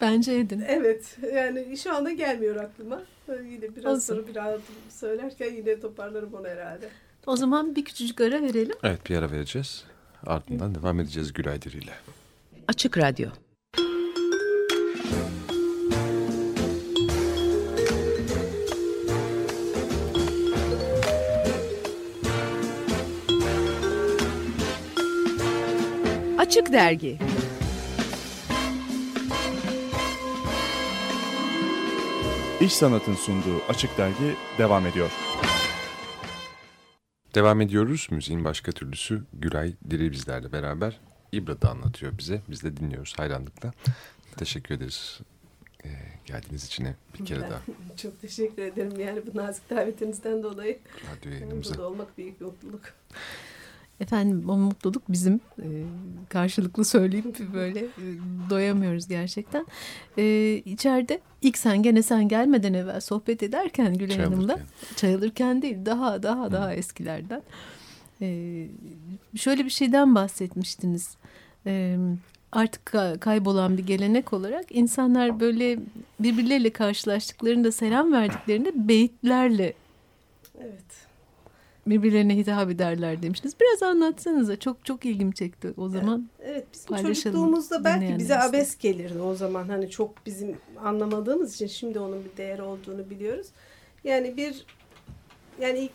Bence 0.00 0.32
edin. 0.34 0.64
Evet 0.68 1.16
yani 1.34 1.76
şu 1.76 1.94
anda 1.94 2.10
gelmiyor 2.10 2.56
aklıma. 2.56 3.02
Yine 3.28 3.76
biraz 3.76 3.96
Olsun. 3.96 4.14
sonra 4.14 4.26
bir 4.26 4.36
ağıtım 4.36 4.74
söylerken 4.90 5.52
yine 5.54 5.80
toparlarım 5.80 6.34
onu 6.34 6.48
herhalde. 6.48 6.88
O 7.26 7.36
zaman 7.36 7.76
bir 7.76 7.84
küçücük 7.84 8.20
ara 8.20 8.42
verelim. 8.42 8.76
Evet 8.82 9.10
bir 9.10 9.16
ara 9.16 9.30
vereceğiz. 9.30 9.84
Ardından 10.26 10.74
devam 10.74 11.00
edeceğiz 11.00 11.32
Gülay 11.32 11.62
Diri 11.62 11.78
ile. 11.78 11.92
Açık 12.68 12.98
Radyo 12.98 13.28
Açık 26.52 26.72
Dergi 26.72 27.18
İş 32.60 32.72
Sanat'ın 32.72 33.14
sunduğu 33.14 33.62
Açık 33.68 33.98
Dergi 33.98 34.36
devam 34.58 34.86
ediyor. 34.86 35.10
Devam 37.34 37.60
ediyoruz. 37.60 38.08
Müziğin 38.10 38.44
başka 38.44 38.72
türlüsü 38.72 39.22
Güray 39.32 39.74
Diri 39.90 40.12
bizlerle 40.12 40.52
beraber. 40.52 41.00
İbra 41.32 41.62
da 41.62 41.70
anlatıyor 41.70 42.18
bize. 42.18 42.40
Biz 42.48 42.64
de 42.64 42.76
dinliyoruz 42.76 43.14
hayranlıkla. 43.16 43.72
Teşekkür 44.36 44.74
ederiz 44.74 45.20
e, 45.84 45.88
geldiğiniz 46.26 46.64
için 46.64 46.86
bir 47.18 47.24
kere 47.24 47.42
ben 47.42 47.50
daha. 47.50 47.60
Çok 47.96 48.20
teşekkür 48.20 48.62
ederim 48.62 49.00
yani 49.00 49.22
bu 49.26 49.38
nazik 49.38 49.70
davetinizden 49.70 50.42
dolayı. 50.42 50.78
Radyo 51.16 51.32
yayınımıza. 51.32 51.74
Burada 51.74 51.88
olmak 51.88 52.18
büyük 52.18 52.40
mutluluk. 52.40 52.82
Efendim 54.00 54.48
o 54.48 54.56
mutluluk 54.56 55.02
bizim 55.08 55.40
e, 55.58 55.66
karşılıklı 56.28 56.84
söyleyip 56.84 57.38
böyle 57.54 57.80
e, 57.80 58.06
doyamıyoruz 58.50 59.08
gerçekten. 59.08 59.66
E, 60.18 60.54
içeride 60.64 61.20
ilk 61.42 61.58
sen 61.58 61.82
gene 61.82 62.02
sen 62.02 62.28
gelmeden 62.28 62.74
evvel 62.74 63.00
sohbet 63.00 63.42
ederken 63.42 63.94
Gülay 63.94 64.16
çay 64.16 64.24
Hanım'la 64.24 64.58
çay 64.96 65.14
alırken 65.14 65.62
değil 65.62 65.76
daha 65.86 66.22
daha 66.22 66.46
Hı. 66.46 66.52
daha 66.52 66.74
eskilerden 66.74 67.42
e, 68.22 68.66
şöyle 69.36 69.64
bir 69.64 69.70
şeyden 69.70 70.14
bahsetmiştiniz. 70.14 71.16
E, 71.66 71.96
artık 72.52 72.92
kaybolan 73.20 73.78
bir 73.78 73.86
gelenek 73.86 74.32
olarak 74.32 74.64
insanlar 74.70 75.40
böyle 75.40 75.78
birbirleriyle 76.20 76.70
karşılaştıklarında 76.70 77.72
selam 77.72 78.12
verdiklerinde 78.12 78.88
beyitlerle 78.88 79.72
evet 80.60 81.11
birbirlerine 81.86 82.36
hitap 82.36 82.70
ederler 82.70 83.22
demiştiniz. 83.22 83.54
Biraz 83.60 83.82
anlatsanıza. 83.82 84.56
Çok 84.56 84.84
çok 84.84 85.04
ilgim 85.04 85.32
çekti 85.32 85.74
o 85.76 85.88
zaman. 85.88 86.28
Evet 86.42 86.66
bizim 86.74 86.96
çocukluğumuzda 86.96 87.84
belki 87.84 88.18
bize 88.18 88.38
abes 88.38 88.78
gelirdi 88.78 89.18
o 89.18 89.34
zaman. 89.34 89.68
Hani 89.68 89.90
çok 89.90 90.26
bizim 90.26 90.56
anlamadığımız 90.84 91.54
için 91.54 91.66
şimdi 91.66 91.98
onun 91.98 92.24
bir 92.24 92.36
değer 92.36 92.58
olduğunu 92.58 93.10
biliyoruz. 93.10 93.46
Yani 94.04 94.36
bir 94.36 94.66
yani 95.60 95.78
ilk, 95.78 95.92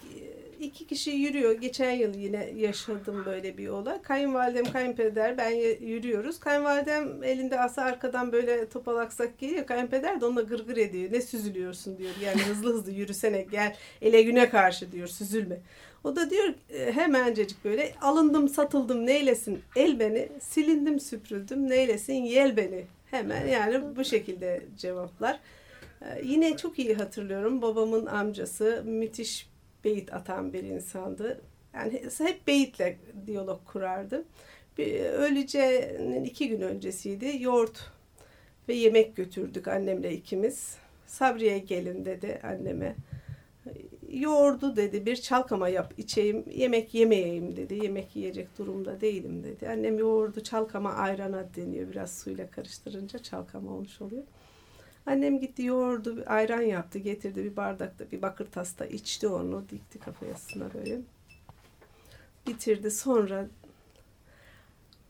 iki 0.59 0.87
kişi 0.87 1.11
yürüyor. 1.11 1.51
Geçen 1.51 1.91
yıl 1.91 2.13
yine 2.13 2.49
yaşadım 2.55 3.23
böyle 3.25 3.57
bir 3.57 3.67
olay. 3.67 4.01
Kayınvalidem, 4.01 4.65
kayınpeder 4.65 5.37
ben 5.37 5.49
yürüyoruz. 5.85 6.39
Kayınvalidem 6.39 7.23
elinde 7.23 7.59
asa 7.59 7.81
arkadan 7.81 8.31
böyle 8.31 8.69
topalaksak 8.69 9.39
geliyor. 9.39 9.65
Kayınpeder 9.65 10.21
de 10.21 10.25
onunla 10.25 10.41
gırgır 10.41 10.77
ediyor. 10.77 11.11
Ne 11.11 11.21
süzülüyorsun 11.21 11.97
diyor. 11.97 12.11
Yani 12.23 12.41
hızlı 12.41 12.73
hızlı 12.73 12.91
yürüsene 12.91 13.41
gel 13.41 13.75
ele 14.01 14.21
güne 14.21 14.49
karşı 14.49 14.91
diyor 14.91 15.07
süzülme. 15.07 15.57
O 16.03 16.15
da 16.15 16.29
diyor 16.29 16.53
e, 16.69 16.91
hemencecik 16.91 17.65
böyle 17.65 17.93
alındım 18.01 18.49
satıldım 18.49 19.05
neylesin 19.05 19.61
el 19.75 19.99
beni 19.99 20.29
silindim 20.39 20.99
süpürüldüm 20.99 21.69
neylesin 21.69 22.13
yel 22.13 22.57
beni 22.57 22.85
hemen 23.11 23.47
yani 23.47 23.95
bu 23.95 24.05
şekilde 24.05 24.65
cevaplar. 24.77 25.39
Ee, 26.01 26.21
yine 26.23 26.57
çok 26.57 26.79
iyi 26.79 26.95
hatırlıyorum 26.95 27.61
babamın 27.61 28.05
amcası 28.05 28.83
müthiş 28.85 29.49
beyit 29.87 30.13
atan 30.13 30.53
bir 30.53 30.63
insandı. 30.63 31.41
Yani 31.73 32.03
hep 32.17 32.47
beyitle 32.47 32.97
diyalog 33.27 33.65
kurardı. 33.65 34.25
Bir, 34.77 34.99
öleceğinin 34.99 36.23
iki 36.23 36.49
gün 36.49 36.61
öncesiydi. 36.61 37.37
Yoğurt 37.39 37.91
ve 38.69 38.73
yemek 38.73 39.15
götürdük 39.15 39.67
annemle 39.67 40.13
ikimiz. 40.13 40.77
Sabriye 41.05 41.59
gelin 41.59 42.05
dedi 42.05 42.39
anneme. 42.43 42.95
Yoğurdu 44.09 44.75
dedi 44.75 45.05
bir 45.05 45.15
çalkama 45.15 45.69
yap 45.69 45.93
içeyim 45.97 46.43
yemek 46.55 46.93
yemeyeyim 46.93 47.55
dedi. 47.55 47.83
Yemek 47.83 48.15
yiyecek 48.15 48.57
durumda 48.57 49.01
değilim 49.01 49.43
dedi. 49.43 49.69
Annem 49.69 49.99
yoğurdu 49.99 50.43
çalkama 50.43 50.93
ayrana 50.93 51.45
deniyor. 51.55 51.91
Biraz 51.91 52.17
suyla 52.17 52.51
karıştırınca 52.51 53.19
çalkama 53.19 53.71
olmuş 53.71 54.01
oluyor. 54.01 54.23
Annem 55.07 55.39
gitti 55.39 55.63
yoğurdu 55.63 56.23
ayran 56.25 56.61
yaptı 56.61 56.99
getirdi 56.99 57.43
bir 57.43 57.55
bardakta 57.55 58.11
bir 58.11 58.21
bakır 58.21 58.45
tasta 58.51 58.85
içti 58.85 59.27
onu 59.27 59.63
dikti 59.69 59.99
kafasına 59.99 60.73
böyle. 60.73 61.01
Bitirdi 62.47 62.91
sonra 62.91 63.47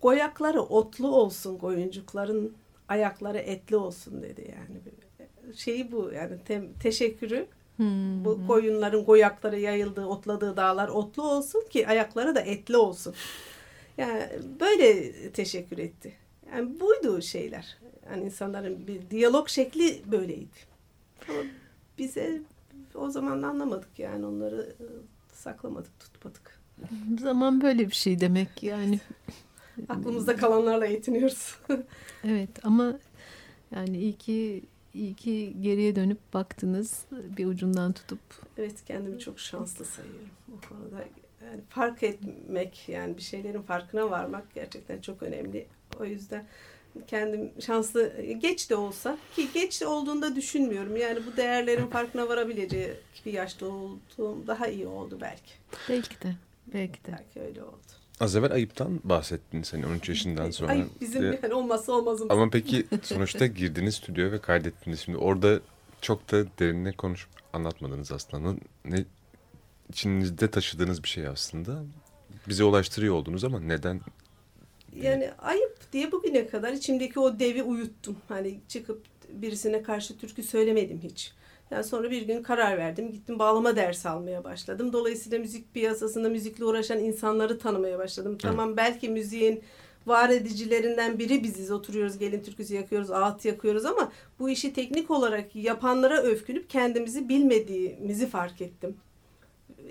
Goyakları 0.01 0.61
otlu 0.61 1.15
olsun 1.15 1.57
koyuncukların 1.57 2.53
ayakları 2.87 3.37
etli 3.37 3.75
olsun 3.75 4.21
dedi 4.21 4.55
yani. 4.55 4.79
Şeyi 5.55 5.91
bu 5.91 6.11
yani 6.15 6.37
te 6.45 6.63
teşekkürü 6.79 7.47
hmm. 7.77 8.25
bu 8.25 8.47
koyunların 8.47 9.05
goyakları 9.05 9.59
yayıldığı 9.59 10.05
otladığı 10.05 10.57
dağlar 10.57 10.89
otlu 10.89 11.23
olsun 11.23 11.63
ki 11.69 11.87
ayakları 11.87 12.35
da 12.35 12.41
etli 12.41 12.77
olsun. 12.77 13.13
Yani 13.97 14.23
böyle 14.59 15.11
teşekkür 15.31 15.77
etti. 15.77 16.13
Yani 16.51 16.79
buydu 16.79 17.21
şeyler. 17.21 17.77
Yani 18.11 18.25
insanların 18.25 18.87
bir 18.87 19.09
diyalog 19.09 19.49
şekli 19.49 20.11
böyleydi. 20.11 20.57
Ama 21.29 21.39
bize 21.97 22.41
o 22.95 23.09
zaman 23.09 23.41
anlamadık 23.41 23.99
yani 23.99 24.25
onları 24.25 24.75
saklamadık, 25.33 25.99
tutmadık. 25.99 26.59
Zaman 27.19 27.61
böyle 27.61 27.87
bir 27.87 27.95
şey 27.95 28.19
demek 28.19 28.63
yani. 28.63 28.99
Aklımızda 29.89 30.35
kalanlarla 30.35 30.85
yetiniyoruz. 30.85 31.55
evet 32.23 32.49
ama 32.63 32.99
yani 33.75 33.97
iyi 33.97 34.13
ki 34.13 34.63
iyi 34.93 35.13
ki 35.13 35.55
geriye 35.61 35.95
dönüp 35.95 36.33
baktınız 36.33 37.05
bir 37.37 37.45
ucundan 37.45 37.93
tutup. 37.93 38.19
Evet 38.57 38.85
kendimi 38.85 39.19
çok 39.19 39.39
şanslı 39.39 39.85
sayıyorum 39.85 40.29
bu 40.47 40.69
konuda. 40.69 41.03
Yani 41.45 41.61
fark 41.69 42.03
etmek 42.03 42.89
yani 42.89 43.17
bir 43.17 43.21
şeylerin 43.21 43.61
farkına 43.61 44.09
varmak 44.09 44.53
gerçekten 44.53 45.01
çok 45.01 45.23
önemli. 45.23 45.67
O 45.99 46.05
yüzden 46.05 46.45
kendim 47.07 47.51
şanslı 47.65 48.21
geç 48.39 48.69
de 48.69 48.75
olsa 48.75 49.17
ki 49.35 49.47
geç 49.53 49.81
de 49.81 49.87
olduğunda 49.87 50.35
düşünmüyorum. 50.35 50.97
Yani 50.97 51.19
bu 51.25 51.37
değerlerin 51.37 51.87
farkına 51.87 52.29
varabileceği 52.29 52.93
bir 53.25 53.33
yaşta 53.33 53.65
olduğum 53.65 54.47
daha 54.47 54.67
iyi 54.67 54.87
oldu 54.87 55.17
belki. 55.21 55.51
Belki 55.89 56.21
de. 56.21 56.35
Belki 56.73 57.05
de. 57.05 57.11
Belki 57.11 57.47
öyle 57.47 57.63
oldu. 57.63 57.77
Az 58.19 58.35
evvel 58.35 58.51
ayıptan 58.51 58.99
bahsettin 59.03 59.63
seni 59.63 59.85
13 59.85 60.09
yaşından 60.09 60.51
sonra. 60.51 60.71
Ayıp 60.71 61.01
bizim 61.01 61.23
ee, 61.23 61.39
yani 61.43 61.53
olmazsa 61.53 61.91
olmazımız. 61.91 62.31
Ama 62.31 62.49
peki 62.49 62.85
sonuçta 63.03 63.45
girdiniz 63.45 63.95
stüdyoya 63.95 64.31
ve 64.31 64.39
kaydettiniz. 64.39 64.99
Şimdi 64.99 65.17
orada 65.17 65.59
çok 66.01 66.31
da 66.31 66.45
derinine 66.59 66.91
konuşup 66.91 67.29
anlatmadınız 67.53 68.11
aslında. 68.11 68.55
Ne 68.85 69.05
içinizde 69.89 70.51
taşıdığınız 70.51 71.03
bir 71.03 71.09
şey 71.09 71.27
aslında. 71.27 71.83
Bize 72.47 72.63
ulaştırıyor 72.63 73.15
oldunuz 73.15 73.43
ama 73.43 73.59
neden? 73.59 74.01
Yani 74.95 75.31
ayıp 75.37 75.76
diye 75.93 76.11
bugüne 76.11 76.47
kadar 76.47 76.73
içimdeki 76.73 77.19
o 77.19 77.39
devi 77.39 77.63
uyuttum. 77.63 78.17
Hani 78.27 78.59
çıkıp 78.67 79.01
birisine 79.29 79.83
karşı 79.83 80.17
türkü 80.17 80.43
söylemedim 80.43 80.99
hiç. 81.03 81.33
Yani 81.71 81.83
sonra 81.83 82.11
bir 82.11 82.21
gün 82.21 82.43
karar 82.43 82.77
verdim. 82.77 83.11
Gittim 83.11 83.39
bağlama 83.39 83.75
dersi 83.75 84.09
almaya 84.09 84.43
başladım. 84.43 84.93
Dolayısıyla 84.93 85.39
müzik 85.39 85.73
piyasasında 85.73 86.29
müzikle 86.29 86.65
uğraşan 86.65 86.99
insanları 86.99 87.59
tanımaya 87.59 87.99
başladım. 87.99 88.31
Evet. 88.31 88.41
Tamam 88.41 88.77
belki 88.77 89.09
müziğin 89.09 89.63
var 90.07 90.29
edicilerinden 90.29 91.19
biri 91.19 91.43
biziz. 91.43 91.71
Oturuyoruz 91.71 92.17
gelin 92.17 92.43
türküsü 92.43 92.75
yakıyoruz, 92.75 93.11
ağıt 93.11 93.45
yakıyoruz 93.45 93.85
ama 93.85 94.11
bu 94.39 94.49
işi 94.49 94.73
teknik 94.73 95.11
olarak 95.11 95.55
yapanlara 95.55 96.21
övkünüp 96.21 96.69
kendimizi 96.69 97.29
bilmediğimizi 97.29 98.27
fark 98.27 98.61
ettim. 98.61 98.97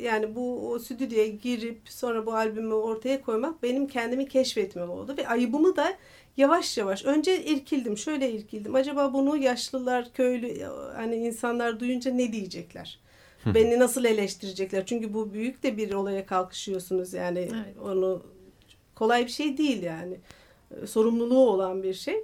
Yani 0.00 0.34
bu 0.34 0.70
o 0.70 0.78
stüdyoya 0.78 1.26
girip 1.26 1.80
sonra 1.84 2.26
bu 2.26 2.34
albümü 2.34 2.74
ortaya 2.74 3.22
koymak 3.22 3.62
benim 3.62 3.86
kendimi 3.86 4.28
keşfetmem 4.28 4.90
oldu. 4.90 5.14
Ve 5.18 5.28
ayıbımı 5.28 5.76
da 5.76 5.96
yavaş 6.36 6.78
yavaş 6.78 7.04
önce 7.04 7.44
irkildim 7.44 7.98
şöyle 7.98 8.32
irkildim. 8.32 8.74
Acaba 8.74 9.12
bunu 9.12 9.36
yaşlılar 9.36 10.12
köylü 10.12 10.64
hani 10.96 11.16
insanlar 11.16 11.80
duyunca 11.80 12.10
ne 12.10 12.32
diyecekler? 12.32 13.00
Beni 13.54 13.78
nasıl 13.78 14.04
eleştirecekler? 14.04 14.86
Çünkü 14.86 15.14
bu 15.14 15.32
büyük 15.32 15.62
de 15.62 15.76
bir 15.76 15.92
olaya 15.92 16.26
kalkışıyorsunuz 16.26 17.12
yani. 17.12 17.38
Evet. 17.38 17.78
onu 17.84 18.22
kolay 18.94 19.24
bir 19.24 19.30
şey 19.30 19.58
değil 19.58 19.82
yani. 19.82 20.16
Sorumluluğu 20.86 21.50
olan 21.50 21.82
bir 21.82 21.94
şey. 21.94 22.16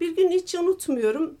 Bir 0.00 0.16
gün 0.16 0.30
hiç 0.30 0.54
unutmuyorum 0.54 1.36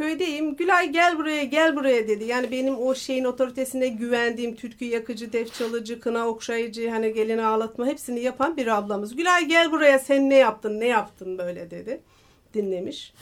köydeyim. 0.00 0.56
Gülay 0.56 0.88
gel 0.88 1.18
buraya 1.18 1.44
gel 1.44 1.76
buraya 1.76 2.08
dedi. 2.08 2.24
Yani 2.24 2.50
benim 2.50 2.78
o 2.78 2.94
şeyin 2.94 3.24
otoritesine 3.24 3.88
güvendiğim 3.88 4.56
türkü 4.56 4.84
yakıcı, 4.84 5.32
def 5.32 5.54
çalıcı, 5.54 6.00
kına 6.00 6.28
okşayıcı 6.28 6.90
hani 6.90 7.12
gelini 7.12 7.42
ağlatma 7.42 7.86
hepsini 7.86 8.20
yapan 8.20 8.56
bir 8.56 8.66
ablamız. 8.66 9.16
Gülay 9.16 9.44
gel 9.44 9.72
buraya 9.72 9.98
sen 9.98 10.30
ne 10.30 10.36
yaptın 10.36 10.80
ne 10.80 10.86
yaptın 10.86 11.38
böyle 11.38 11.70
dedi. 11.70 12.00
Dinlemiş. 12.54 13.12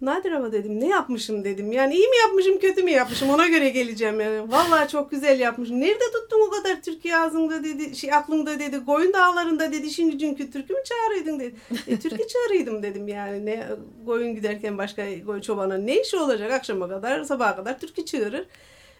Nadir 0.00 0.32
ama 0.32 0.52
dedim 0.52 0.80
ne 0.80 0.88
yapmışım 0.88 1.44
dedim. 1.44 1.72
Yani 1.72 1.94
iyi 1.94 2.08
mi 2.08 2.16
yapmışım 2.16 2.58
kötü 2.58 2.82
mü 2.82 2.90
yapmışım 2.90 3.30
ona 3.30 3.46
göre 3.46 3.68
geleceğim 3.68 4.20
yani. 4.20 4.52
Vallahi 4.52 4.88
çok 4.88 5.10
güzel 5.10 5.40
yapmışım. 5.40 5.80
Nerede 5.80 6.04
tuttun 6.12 6.48
o 6.48 6.50
kadar 6.50 6.82
Türkiye 6.82 7.16
ağzında 7.16 7.64
dedi. 7.64 7.96
Şey 7.96 8.14
aklında 8.14 8.58
dedi. 8.58 8.84
Koyun 8.84 9.12
dağlarında 9.12 9.72
dedi. 9.72 9.90
Şimdi 9.90 10.18
çünkü 10.18 10.50
türkü 10.50 10.74
mü 10.74 10.80
çağırıydın 10.84 11.40
dedi. 11.40 11.54
E, 11.86 11.98
türkü 11.98 12.28
çağırıydım 12.28 12.82
dedim 12.82 13.08
yani. 13.08 13.46
Ne 13.46 13.66
koyun 14.06 14.34
giderken 14.34 14.78
başka 14.78 15.24
koyun 15.26 15.40
çobana 15.40 15.78
ne 15.78 16.00
işi 16.00 16.16
olacak 16.16 16.52
akşama 16.52 16.88
kadar 16.88 17.24
sabaha 17.24 17.56
kadar 17.56 17.78
türkü 17.78 18.04
çağırır. 18.04 18.46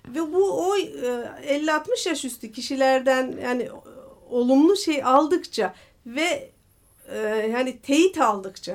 Ve 0.08 0.32
bu 0.32 0.68
o 0.68 0.76
50-60 0.76 2.06
e, 2.06 2.08
yaş 2.08 2.24
üstü 2.24 2.52
kişilerden 2.52 3.34
yani 3.42 3.68
olumlu 4.30 4.76
şey 4.76 5.04
aldıkça 5.04 5.74
ve 6.06 6.50
e, 7.12 7.18
yani 7.52 7.78
teyit 7.78 8.20
aldıkça 8.20 8.72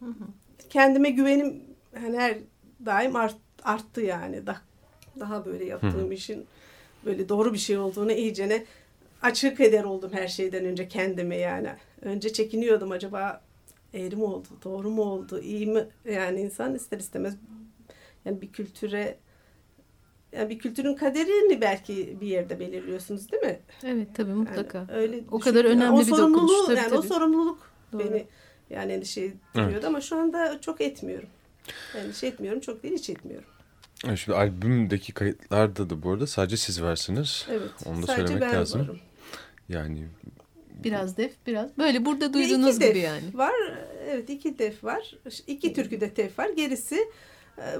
hı 0.00 0.06
hı 0.06 0.41
kendime 0.72 1.10
güvenim 1.10 1.62
hani 2.00 2.18
her 2.18 2.38
daim 2.86 3.16
art, 3.16 3.36
arttı 3.62 4.00
yani. 4.00 4.46
Da, 4.46 4.56
daha 5.20 5.44
böyle 5.44 5.64
yaptığım 5.64 6.10
Hı. 6.10 6.14
işin 6.14 6.46
böyle 7.04 7.28
doğru 7.28 7.52
bir 7.52 7.58
şey 7.58 7.78
olduğunu 7.78 8.12
iyicene 8.12 8.64
açık 9.22 9.60
eder 9.60 9.84
oldum 9.84 10.10
her 10.12 10.28
şeyden 10.28 10.64
önce 10.64 10.88
kendime 10.88 11.36
yani. 11.36 11.68
Önce 12.02 12.32
çekiniyordum 12.32 12.90
acaba 12.90 13.42
eğri 13.94 14.16
mi 14.16 14.24
oldu, 14.24 14.48
doğru 14.64 14.90
mu 14.90 15.02
oldu, 15.02 15.40
iyi 15.40 15.66
mi? 15.66 15.86
Yani 16.04 16.40
insan 16.40 16.74
ister 16.74 16.98
istemez 16.98 17.36
yani 18.24 18.40
bir 18.40 18.52
kültüre 18.52 19.18
yani 20.32 20.50
bir 20.50 20.58
kültürün 20.58 20.94
kaderini 20.94 21.60
belki 21.60 22.20
bir 22.20 22.26
yerde 22.26 22.60
belirliyorsunuz 22.60 23.32
değil 23.32 23.42
mi? 23.42 23.60
Evet 23.84 24.08
tabii 24.14 24.32
mutlaka. 24.32 24.78
Yani 24.78 24.92
öyle 24.92 25.20
o 25.30 25.38
kadar 25.38 25.64
önemli 25.64 25.84
yani, 25.84 26.06
bir 26.06 26.10
dokunuş. 26.10 26.66
Tabii, 26.66 26.76
yani 26.76 26.88
tabii. 26.88 26.98
o 26.98 27.02
sorumluluk 27.02 27.70
Doğru. 27.92 28.00
beni 28.00 28.26
yani 28.74 28.92
endişe 28.92 29.20
duyuyordu 29.54 29.74
evet. 29.74 29.84
ama 29.84 30.00
şu 30.00 30.16
anda 30.16 30.60
çok 30.60 30.80
etmiyorum. 30.80 31.28
Endişe 31.96 32.26
etmiyorum. 32.26 32.60
Çok 32.60 32.82
değil 32.82 32.94
hiç 32.94 33.10
etmiyorum. 33.10 33.48
Şimdi 34.16 34.38
albümdeki 34.38 35.12
kayıtlarda 35.12 35.90
da 35.90 36.02
bu 36.02 36.10
arada 36.10 36.26
sadece 36.26 36.56
siz 36.56 36.82
varsınız. 36.82 37.46
Evet. 37.50 37.70
Onu 37.86 38.02
da 38.02 38.06
sadece 38.06 38.26
söylemek 38.26 38.52
ben 38.52 38.60
lazım. 38.60 38.80
Varım. 38.80 39.00
Yani 39.68 40.08
biraz 40.84 41.16
def 41.16 41.32
biraz 41.46 41.78
böyle 41.78 42.04
burada 42.04 42.32
duyduğunuz 42.32 42.78
gibi 42.78 42.98
yani. 42.98 43.22
Var 43.34 43.52
evet 44.08 44.30
iki 44.30 44.58
def 44.58 44.84
var. 44.84 45.14
İki 45.46 45.72
türküde 45.72 46.16
def 46.16 46.38
var. 46.38 46.48
Gerisi 46.48 46.98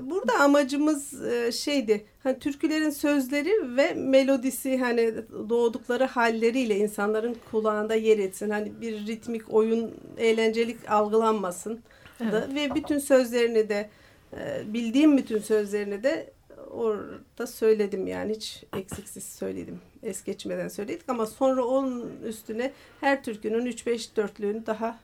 burada 0.03 0.35
amacımız 0.41 1.25
e, 1.25 1.53
şeydi, 1.53 2.05
hani 2.23 2.39
türkülerin 2.39 2.91
sözleri 2.91 3.77
ve 3.77 3.95
melodisi 3.95 4.79
hani 4.79 5.15
doğdukları 5.49 6.05
halleriyle 6.05 6.77
insanların 6.77 7.37
kulağında 7.51 7.95
yer 7.95 8.19
etsin. 8.19 8.51
Hani 8.51 8.81
bir 8.81 9.07
ritmik 9.07 9.55
oyun, 9.55 9.95
eğlencelik 10.19 10.91
algılanmasın. 10.91 11.81
Evet. 12.21 12.33
Da. 12.33 12.49
Ve 12.55 12.75
bütün 12.75 12.99
sözlerini 12.99 13.69
de 13.69 13.91
e, 14.37 14.73
bildiğim 14.73 15.19
bütün 15.19 15.39
sözlerini 15.39 16.03
de 16.03 16.33
orada 16.71 17.47
söyledim 17.47 18.07
yani 18.07 18.33
hiç 18.33 18.65
eksiksiz 18.77 19.25
söyledim. 19.25 19.81
Es 20.03 20.25
geçmeden 20.25 20.69
söyledik 20.69 21.03
ama 21.09 21.27
sonra 21.27 21.65
onun 21.65 22.13
üstüne 22.25 22.73
her 23.01 23.25
türkünün 23.25 23.67
3-5 23.67 24.17
dörtlüğünü 24.17 24.67
daha 24.67 24.99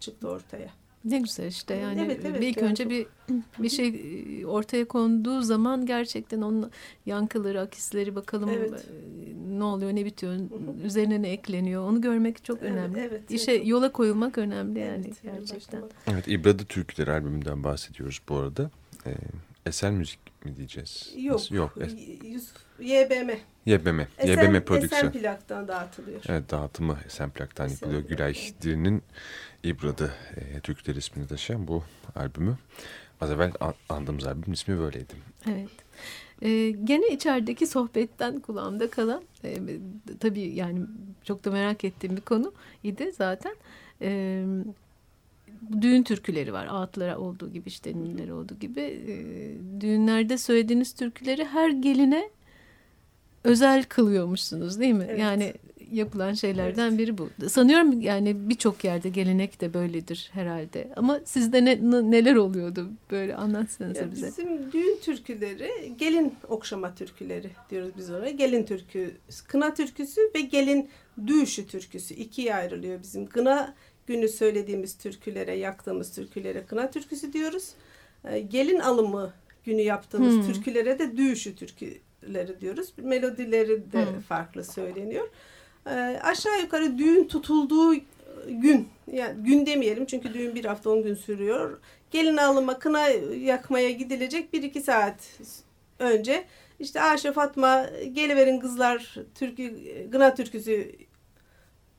çıktı 0.00 0.28
ortaya. 0.28 0.85
Ne 1.06 1.18
güzel 1.18 1.46
işte 1.46 1.74
yani 1.74 2.00
evet, 2.00 2.20
evet, 2.24 2.42
ilk 2.42 2.56
yani 2.56 2.70
önce 2.70 2.84
çok... 2.84 2.92
bir 2.92 3.06
bir 3.58 3.68
şey 3.68 4.46
ortaya 4.46 4.84
konduğu 4.84 5.42
zaman 5.42 5.86
gerçekten 5.86 6.40
onun 6.40 6.70
yankıları, 7.06 7.60
akisleri 7.60 8.14
bakalım 8.14 8.48
evet. 8.48 8.86
Ne 9.48 9.64
oluyor, 9.64 9.94
ne 9.94 10.04
bitiyor, 10.04 10.36
üzerine 10.84 11.22
ne 11.22 11.28
ekleniyor 11.28 11.88
onu 11.88 12.00
görmek 12.00 12.44
çok 12.44 12.62
evet, 12.62 12.72
önemli. 12.72 13.00
Evet, 13.00 13.30
İşe 13.30 13.52
evet. 13.52 13.66
yola 13.66 13.92
koyulmak 13.92 14.38
önemli 14.38 14.78
yani 14.78 15.06
evet, 15.06 15.22
gerçekten. 15.22 15.82
Evet 16.06 16.28
İbrada 16.28 16.64
Türküleri 16.64 17.12
albümünden 17.12 17.64
bahsediyoruz 17.64 18.20
bu 18.28 18.36
arada. 18.36 18.70
Ee, 19.06 19.14
eser 19.66 19.90
müzik 19.90 20.25
mi 20.46 20.56
diyeceğiz? 20.56 21.12
Yok. 21.16 21.50
Yok. 21.50 21.76
YBM. 22.78 23.30
YBM. 23.66 24.00
Esen, 24.18 24.42
YBM 24.42 24.60
prodüksiyon. 24.60 25.10
Esen 25.10 25.20
plaktan 25.20 25.68
dağıtılıyor. 25.68 26.20
Evet 26.28 26.50
dağıtımı 26.50 26.98
Esen 27.06 27.30
plaktan 27.30 27.66
Esen 27.66 27.86
yapılıyor. 27.86 28.08
Gülay 28.08 28.34
Diri'nin 28.62 29.02
İbra'da 29.62 30.10
e, 30.36 30.60
Türkler 30.60 30.94
ismini 30.94 31.26
taşıyan 31.26 31.68
bu 31.68 31.84
albümü. 32.16 32.58
Az 33.20 33.30
evvel 33.30 33.52
andığımız 33.88 34.26
albüm 34.26 34.52
ismi 34.52 34.78
böyleydi. 34.78 35.14
Evet. 35.46 35.70
Ee, 36.42 36.70
gene 36.84 37.08
içerideki 37.08 37.66
sohbetten 37.66 38.40
kulağımda 38.40 38.90
kalan 38.90 39.22
e, 39.44 39.58
tabii 40.20 40.54
yani 40.54 40.80
çok 41.24 41.44
da 41.44 41.50
merak 41.50 41.84
ettiğim 41.84 42.16
bir 42.16 42.20
konu 42.20 42.52
idi 42.84 43.12
zaten. 43.16 43.56
E, 44.02 44.42
düğün 45.80 46.02
türküleri 46.02 46.52
var. 46.52 46.66
Ağıtlara 46.70 47.18
olduğu 47.18 47.52
gibi 47.52 47.68
işte 47.68 47.90
ninniler 47.90 48.28
olduğu 48.28 48.58
gibi. 48.58 48.80
E, 48.80 49.80
düğünlerde 49.80 50.38
söylediğiniz 50.38 50.92
türküleri 50.92 51.44
her 51.44 51.70
geline 51.70 52.30
özel 53.44 53.84
kılıyormuşsunuz 53.84 54.80
değil 54.80 54.94
mi? 54.94 55.06
Evet. 55.08 55.18
Yani 55.18 55.54
yapılan 55.92 56.32
şeylerden 56.32 56.88
evet. 56.88 56.98
biri 56.98 57.18
bu. 57.18 57.30
Sanıyorum 57.48 58.00
yani 58.00 58.48
birçok 58.48 58.84
yerde 58.84 59.08
gelenek 59.08 59.60
de 59.60 59.74
böyledir 59.74 60.30
herhalde. 60.32 60.92
Ama 60.96 61.20
sizde 61.24 61.64
ne, 61.64 61.78
neler 62.10 62.34
oluyordu 62.34 62.90
böyle 63.10 63.36
anlatsanıza 63.36 64.00
ya 64.00 64.12
bize. 64.12 64.26
Bizim 64.26 64.72
düğün 64.72 64.98
türküleri 65.02 65.94
gelin 65.98 66.34
okşama 66.48 66.94
türküleri 66.94 67.50
diyoruz 67.70 67.90
biz 67.98 68.10
oraya. 68.10 68.30
Gelin 68.30 68.64
türkü, 68.64 69.16
kına 69.48 69.74
türküsü 69.74 70.20
ve 70.34 70.40
gelin 70.40 70.88
düğüşü 71.26 71.66
türküsü 71.66 72.14
ikiye 72.14 72.54
ayrılıyor 72.54 73.02
bizim. 73.02 73.26
Kına 73.26 73.74
günü 74.06 74.28
söylediğimiz 74.28 74.98
türkülere, 74.98 75.54
yaktığımız 75.54 76.14
türkülere 76.14 76.66
kına 76.66 76.90
türküsü 76.90 77.32
diyoruz. 77.32 77.70
Ee, 78.24 78.40
gelin 78.40 78.80
alımı 78.80 79.32
günü 79.64 79.82
yaptığımız 79.82 80.34
hmm. 80.34 80.52
türkülere 80.52 80.98
de 80.98 81.16
düğüşü 81.16 81.56
türküleri 81.56 82.60
diyoruz. 82.60 82.92
Melodileri 82.96 83.92
de 83.92 84.06
hmm. 84.06 84.20
farklı 84.20 84.64
söyleniyor. 84.64 85.28
Ee, 85.86 85.90
aşağı 86.22 86.60
yukarı 86.60 86.98
düğün 86.98 87.24
tutulduğu 87.28 87.94
gün, 88.48 88.88
yani 89.12 89.44
gün 89.44 89.66
demeyelim 89.66 90.06
çünkü 90.06 90.34
düğün 90.34 90.54
bir 90.54 90.64
hafta 90.64 90.90
on 90.90 91.02
gün 91.02 91.14
sürüyor. 91.14 91.78
Gelin 92.10 92.36
alımı 92.36 92.78
kına 92.78 93.08
yakmaya 93.38 93.90
gidilecek 93.90 94.52
bir 94.52 94.62
iki 94.62 94.80
saat 94.80 95.40
önce 95.98 96.44
işte 96.80 97.00
Ayşe 97.00 97.32
Fatma 97.32 97.86
geliverin 98.12 98.60
kızlar 98.60 99.16
türkü, 99.34 99.74
gına 100.10 100.34
türküsü 100.34 100.92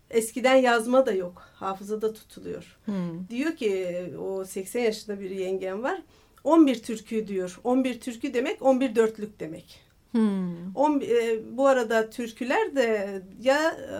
eskiden 0.09 0.55
yazma 0.55 1.05
da 1.05 1.11
yok. 1.11 1.43
Hafızada 1.55 2.13
tutuluyor. 2.13 2.77
Hmm. 2.85 3.29
Diyor 3.29 3.55
ki 3.55 4.03
o 4.21 4.45
80 4.45 4.81
yaşında 4.81 5.19
bir 5.19 5.29
yengem 5.29 5.83
var. 5.83 6.01
11 6.43 6.83
türkü 6.83 7.27
diyor. 7.27 7.59
11 7.63 7.99
türkü 7.99 8.33
demek 8.33 8.61
11 8.61 8.95
dörtlük 8.95 9.39
demek. 9.39 9.87
Hmm. 10.11 10.75
On, 10.75 11.01
e, 11.01 11.39
bu 11.57 11.67
arada 11.67 12.09
türküler 12.09 12.75
de 12.75 13.21
ya 13.41 13.71
e, 13.71 13.97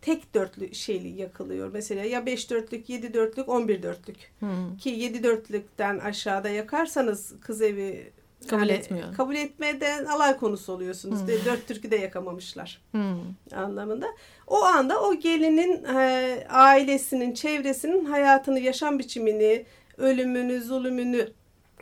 tek 0.00 0.34
dörtlü 0.34 0.74
şeyli 0.74 1.20
yakılıyor. 1.20 1.70
Mesela 1.72 2.04
ya 2.04 2.26
beş 2.26 2.50
dörtlük, 2.50 2.88
yedi 2.88 3.14
dörtlük, 3.14 3.48
on 3.48 3.68
bir 3.68 3.82
dörtlük. 3.82 4.16
Hmm. 4.38 4.76
Ki 4.76 4.88
yedi 4.88 5.22
dörtlükten 5.22 5.98
aşağıda 5.98 6.48
yakarsanız 6.48 7.34
kız 7.40 7.62
evi 7.62 8.12
kabul 8.50 8.68
yani, 8.68 8.72
etmiyor. 8.72 9.14
Kabul 9.14 9.34
etmeden 9.34 10.04
alay 10.04 10.36
konusu 10.36 10.72
oluyorsunuz. 10.72 11.20
Hmm. 11.20 11.28
Dört 11.28 11.68
türkü 11.68 11.90
de 11.90 11.96
yakamamışlar. 11.96 12.80
Hmm. 12.90 13.18
Anlamında. 13.52 14.06
O 14.46 14.62
anda 14.62 15.02
o 15.02 15.14
gelinin 15.14 15.84
e, 15.84 16.46
ailesinin, 16.48 17.34
çevresinin 17.34 18.04
hayatını, 18.04 18.60
yaşam 18.60 18.98
biçimini, 18.98 19.64
ölümünü, 19.98 20.60
zulümünü, 20.60 21.28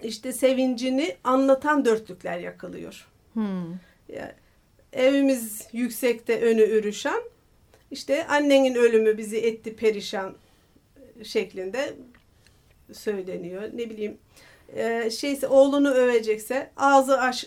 işte 0.02 0.32
sevincini 0.32 1.16
anlatan 1.24 1.84
dörtlükler 1.84 2.38
yakılıyor. 2.38 3.06
Hmm. 3.32 3.70
Yani 4.08 4.32
evimiz 4.92 5.66
yüksekte 5.72 6.40
önü 6.40 6.62
ürüşen 6.62 7.22
işte 7.90 8.26
annenin 8.26 8.74
ölümü 8.74 9.18
bizi 9.18 9.38
etti 9.38 9.76
perişan 9.76 10.34
şeklinde 11.22 11.94
söyleniyor. 12.92 13.62
Ne 13.62 13.90
bileyim 13.90 14.18
e, 14.76 15.10
şeyse 15.10 15.48
oğlunu 15.48 15.90
övecekse 15.90 16.70
ağzı 16.76 17.20
aş 17.20 17.46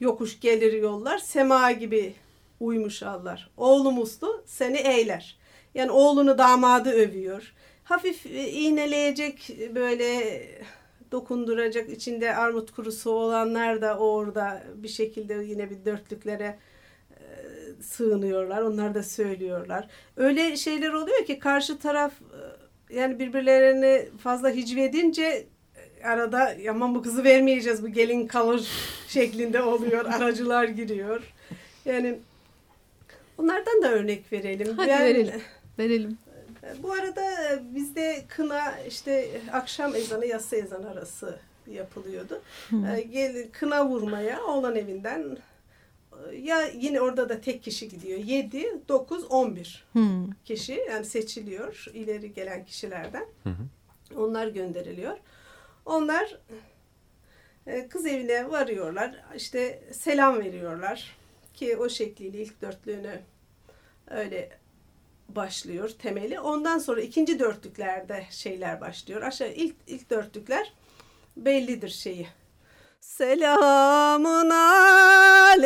yokuş 0.00 0.40
gelir 0.40 0.72
yollar 0.72 1.18
sema 1.18 1.72
gibi 1.72 2.14
uymuş 2.60 3.02
allar. 3.02 3.50
Oğlu 3.56 3.92
muslu 3.92 4.42
seni 4.46 4.76
eyler. 4.76 5.38
Yani 5.74 5.90
oğlunu 5.90 6.38
damadı 6.38 6.90
övüyor. 6.90 7.54
Hafif 7.84 8.26
e, 8.26 8.48
iğneleyecek 8.50 9.50
böyle 9.74 10.40
dokunduracak 11.12 11.90
içinde 11.90 12.36
armut 12.36 12.70
kurusu 12.70 13.10
olanlar 13.10 13.82
da 13.82 13.98
orada 13.98 14.62
bir 14.74 14.88
şekilde 14.88 15.34
yine 15.34 15.70
bir 15.70 15.84
dörtlüklere 15.84 16.58
e, 17.10 17.22
sığınıyorlar. 17.82 18.62
Onlar 18.62 18.94
da 18.94 19.02
söylüyorlar. 19.02 19.88
Öyle 20.16 20.56
şeyler 20.56 20.92
oluyor 20.92 21.24
ki 21.24 21.38
karşı 21.38 21.78
taraf 21.78 22.12
e, 22.90 22.96
yani 22.96 23.18
birbirlerini 23.18 24.08
fazla 24.18 24.50
hicvedince 24.50 25.46
arada 26.04 26.56
aman 26.70 26.94
bu 26.94 27.02
kızı 27.02 27.24
vermeyeceğiz 27.24 27.82
bu 27.82 27.88
gelin 27.88 28.26
kalır 28.26 28.68
şeklinde 29.08 29.62
oluyor. 29.62 30.04
Aracılar 30.04 30.64
giriyor. 30.64 31.22
Yani 31.84 32.18
onlardan 33.38 33.82
da 33.82 33.92
örnek 33.92 34.32
verelim. 34.32 34.76
Hadi 34.76 34.88
ben, 34.88 35.04
verelim. 35.04 35.42
Verelim. 35.78 36.18
Bu 36.82 36.92
arada 36.92 37.22
bizde 37.74 38.24
kına 38.28 38.78
işte 38.88 39.40
akşam 39.52 39.94
ezanı 39.94 40.26
yatsı 40.26 40.56
ezanı 40.56 40.90
arası 40.90 41.38
yapılıyordu. 41.66 42.42
Hmm. 42.68 42.96
Gel, 43.12 43.48
kına 43.52 43.88
vurmaya 43.88 44.44
oğlan 44.44 44.76
evinden 44.76 45.36
e, 46.32 46.36
ya 46.36 46.66
yine 46.66 47.00
orada 47.00 47.28
da 47.28 47.40
tek 47.40 47.62
kişi 47.62 47.88
gidiyor. 47.88 48.18
7, 48.18 48.80
9, 48.88 49.24
11 49.24 49.84
hmm. 49.92 50.30
kişi 50.44 50.80
yani 50.90 51.04
seçiliyor 51.04 51.86
ileri 51.94 52.34
gelen 52.34 52.64
kişilerden. 52.64 53.24
Hmm. 53.42 53.54
Onlar 54.16 54.46
gönderiliyor. 54.46 55.18
Onlar 55.86 56.38
kız 57.90 58.06
evine 58.06 58.50
varıyorlar. 58.50 59.24
İşte 59.36 59.82
selam 59.92 60.38
veriyorlar 60.40 61.16
ki 61.54 61.76
o 61.76 61.88
şekliyle 61.88 62.38
ilk 62.38 62.62
dörtlüğünü 62.62 63.20
öyle 64.10 64.58
başlıyor 65.28 65.88
temeli. 65.88 66.40
Ondan 66.40 66.78
sonra 66.78 67.00
ikinci 67.00 67.38
dörtlüklerde 67.38 68.26
şeyler 68.30 68.80
başlıyor. 68.80 69.22
Aşağı 69.22 69.52
ilk 69.52 69.76
ilk 69.86 70.10
dörtlükler 70.10 70.72
bellidir 71.36 71.88
şeyi. 71.88 72.28
Selamun 73.00 74.50
aleyküm 74.50 75.64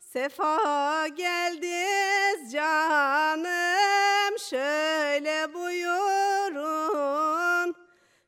Sefa 0.00 1.06
geldiniz 1.06 2.52
canım 2.52 4.38
şöyle 4.38 5.54
buyurun 5.54 7.33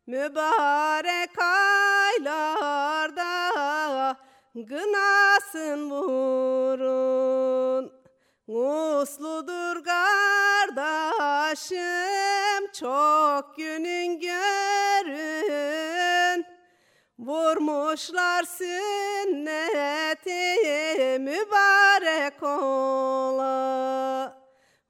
Mübarek 0.06 1.38
aylarda 2.18 3.36
gınasın 4.54 5.90
vurun. 5.90 7.92
Usludur 8.46 9.84
kardeşim 9.84 11.76
çok 12.72 13.56
günün 13.56 14.20
görün. 14.20 15.66
Vurmuşlar 17.18 18.42
sünneti 18.42 19.58
mübarek 21.18 22.42
ola. 22.42 23.66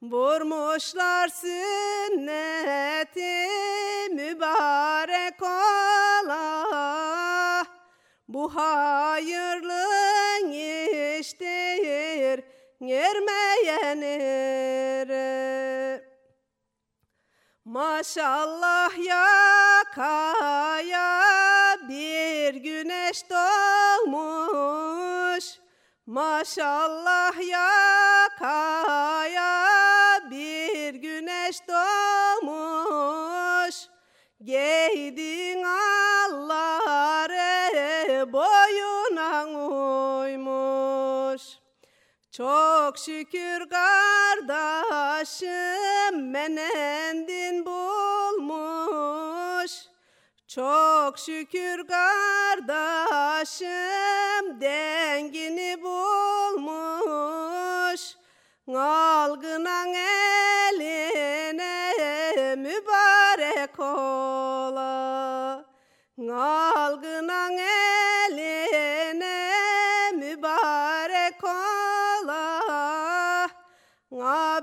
Vurmuşlar 0.01 1.27
sünneti 1.27 3.47
mübarek 4.11 5.06
ola 6.23 7.65
Bu 8.27 8.55
hayırlı 8.55 9.83
iştir 11.19 12.43
yermeyen 12.79 14.01
ere 14.01 15.47
Maşallah 17.67 18.97
yakaya 19.05 20.27
bir 21.89 22.53
güneş 22.53 23.29
doğmuş. 23.29 24.65
Maşallah 26.05 27.33
yakaya 27.49 28.69
bir 30.31 30.93
güneş 30.93 31.67
doğmuş. 31.67 32.47
Giydin 34.43 35.36
boyuna 39.55 39.67
uymuş 40.17 41.41
çok 42.31 42.97
şükür 42.97 43.69
kardeşim 43.69 45.51
menendin 46.31 47.65
bulmuş. 47.65 48.91
Çok 50.47 51.19
şükür 51.19 51.87
kardeşim 51.87 53.67
dengini 54.61 55.81
bulmuş. 55.83 56.97
Algınan 58.75 59.93
eline 60.73 61.35
mübarek 62.55 63.79
ola. 63.79 65.65
Algınan 66.19 67.53
eline 67.53 67.86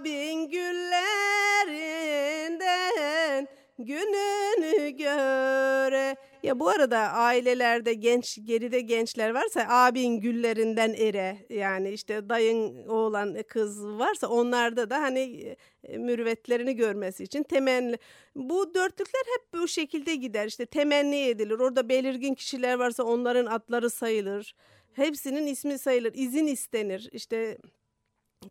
Abin 0.04 0.48
güllerinden 0.48 3.48
gününü 3.78 4.90
göre. 4.90 6.16
Ya 6.42 6.60
bu 6.60 6.68
arada 6.68 6.98
ailelerde 6.98 7.94
genç 7.94 8.38
geride 8.44 8.80
gençler 8.80 9.30
varsa 9.30 9.66
abin 9.68 10.20
güllerinden 10.20 10.94
ere. 10.94 11.46
Yani 11.50 11.90
işte 11.90 12.28
dayın 12.28 12.88
oğlan 12.88 13.36
kız 13.48 13.86
varsa 13.86 14.28
onlarda 14.28 14.90
da 14.90 15.02
hani 15.02 15.56
e, 15.84 15.98
mürüvvetlerini 15.98 16.76
görmesi 16.76 17.24
için 17.24 17.42
temenni. 17.42 17.98
Bu 18.34 18.74
dörtlükler 18.74 19.22
hep 19.34 19.60
bu 19.60 19.68
şekilde 19.68 20.14
gider. 20.14 20.46
İşte 20.46 20.66
temenni 20.66 21.20
edilir. 21.20 21.58
Orada 21.58 21.88
belirgin 21.88 22.34
kişiler 22.34 22.74
varsa 22.74 23.02
onların 23.02 23.46
adları 23.46 23.90
sayılır. 23.90 24.54
Hepsinin 24.92 25.46
ismi 25.46 25.78
sayılır. 25.78 26.12
İzin 26.14 26.46
istenir. 26.46 27.08
İşte 27.12 27.58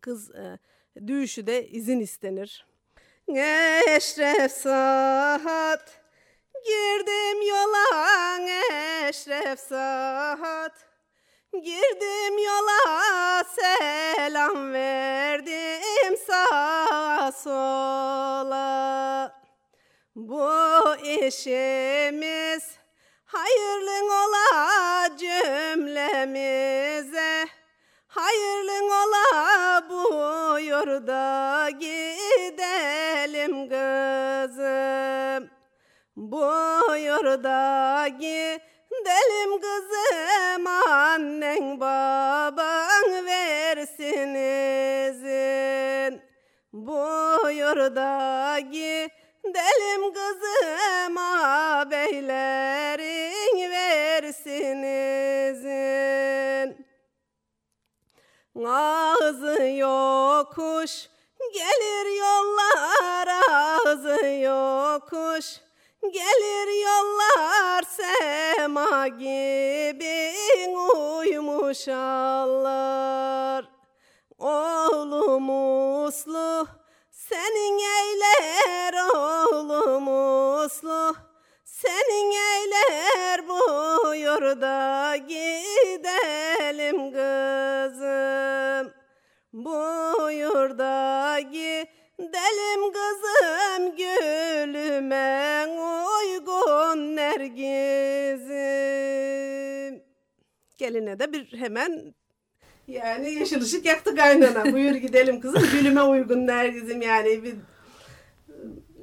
kız 0.00 0.30
e, 0.30 0.58
düğüşü 1.06 1.46
de 1.46 1.66
izin 1.68 2.00
istenir. 2.00 2.66
Eşref 3.28 4.52
saat 4.52 6.00
girdim 6.64 7.42
yola 7.48 7.84
Eşref 9.08 9.60
saat 9.60 10.72
girdim 11.52 12.38
yola 12.38 13.44
selam 13.44 14.72
verdim 14.72 16.16
sağa 16.26 17.32
sola. 17.32 18.74
Bu 20.16 20.96
işimiz 20.96 22.78
hayırlı 23.24 24.04
ola 24.04 25.16
cümlemize 25.18 26.64
Hayırlı 28.24 28.78
ola 28.84 29.82
buyur 29.90 31.06
da 31.06 31.70
gidelim 31.70 33.68
kızım. 33.68 35.50
Buyur 36.16 37.44
da 37.44 38.08
gidelim 38.08 39.60
kızım 39.60 40.66
annen 40.66 41.80
baban 41.80 43.26
versin 43.26 44.34
izin. 45.04 46.22
Buyur 46.72 47.96
da 47.96 48.58
gidelim 48.58 50.12
kızım 50.14 51.18
ağabeylerin 51.18 53.70
versin 53.70 54.82
izin. 54.82 55.83
Ağzı 58.56 59.62
yokuş 59.62 61.08
gelir 61.54 62.06
yollar 62.18 63.28
ağzı 63.50 64.26
yokuş. 64.26 65.60
Gelir 66.12 66.68
yollar 66.86 67.82
sema 67.82 69.08
gibi 69.08 70.34
uyumuş 70.96 71.88
allar 71.88 73.64
oğlum 74.38 75.48
uslu 76.06 76.66
senin 77.10 77.78
eyler 77.78 78.94
oğlum 79.14 80.08
uslu 80.64 81.16
senin 81.86 82.30
eyler 82.30 83.48
buyur 83.48 84.60
da 84.60 85.16
gidelim 85.16 87.12
kızım. 87.12 88.92
Buyur 89.52 90.78
da 90.78 91.40
gidelim 91.40 92.92
kızım 92.92 93.96
gülüme 93.96 95.66
uygun 96.20 97.16
nergizim. 97.16 98.54
Geline 100.78 101.18
de 101.18 101.32
bir 101.32 101.58
hemen 101.58 102.14
yani 102.88 103.34
yeşil 103.34 103.62
ışık 103.62 103.86
yaktı 103.86 104.16
kaynana. 104.16 104.72
Buyur 104.72 104.94
gidelim 104.94 105.40
kızım 105.40 105.62
gülüme 105.72 106.02
uygun 106.02 106.46
nergizim 106.46 107.02
yani 107.02 107.42
bir 107.42 107.54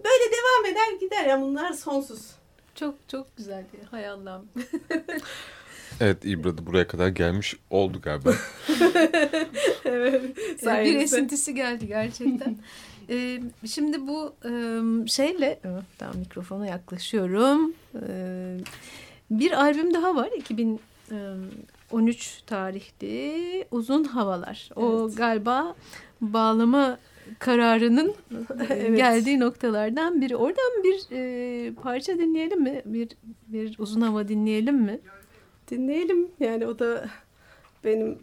böyle 0.04 0.32
devam 0.32 0.66
eder 0.72 0.92
gider 1.00 1.26
ya 1.26 1.42
bunlar 1.42 1.74
sonsuz. 1.74 2.41
Çok 2.76 2.96
çok 3.08 3.38
güzel. 3.38 3.66
Hay 3.92 4.08
Allah'ım. 4.08 4.50
Evet 6.00 6.26
İbra 6.26 6.58
da 6.58 6.66
buraya 6.66 6.88
kadar 6.88 7.08
gelmiş 7.08 7.56
oldu 7.70 8.02
galiba. 8.02 8.30
evet, 9.86 10.38
bir 10.66 10.96
esintisi 10.96 11.56
geldi 11.56 11.88
gerçekten. 11.88 12.58
ee, 13.10 13.42
şimdi 13.68 14.08
bu 14.08 14.36
şeyle 15.08 15.60
tam 15.98 16.18
mikrofona 16.18 16.68
yaklaşıyorum. 16.68 17.74
Ee, 18.08 18.58
bir 19.32 19.62
albüm 19.62 19.94
daha 19.94 20.16
var 20.16 20.30
2013 20.38 22.42
tarihli 22.48 23.66
Uzun 23.72 24.04
Havalar. 24.04 24.70
O 24.76 25.06
evet. 25.06 25.18
galiba 25.18 25.76
bağlama 26.22 26.98
kararının 27.40 28.16
evet. 28.70 28.98
geldiği 28.98 29.40
noktalardan 29.40 30.22
biri. 30.22 30.36
Oradan 30.36 30.84
bir 30.84 31.06
e, 31.12 31.74
parça 31.74 32.18
dinleyelim 32.18 32.62
mi? 32.62 32.82
Bir 32.86 33.10
bir 33.48 33.76
uzun 33.80 34.02
hava 34.02 34.28
dinleyelim 34.28 34.76
mi? 34.76 35.00
Dinleyelim. 35.72 36.28
Yani 36.40 36.68
o 36.68 36.80
da 36.80 37.06
benim 37.84 38.18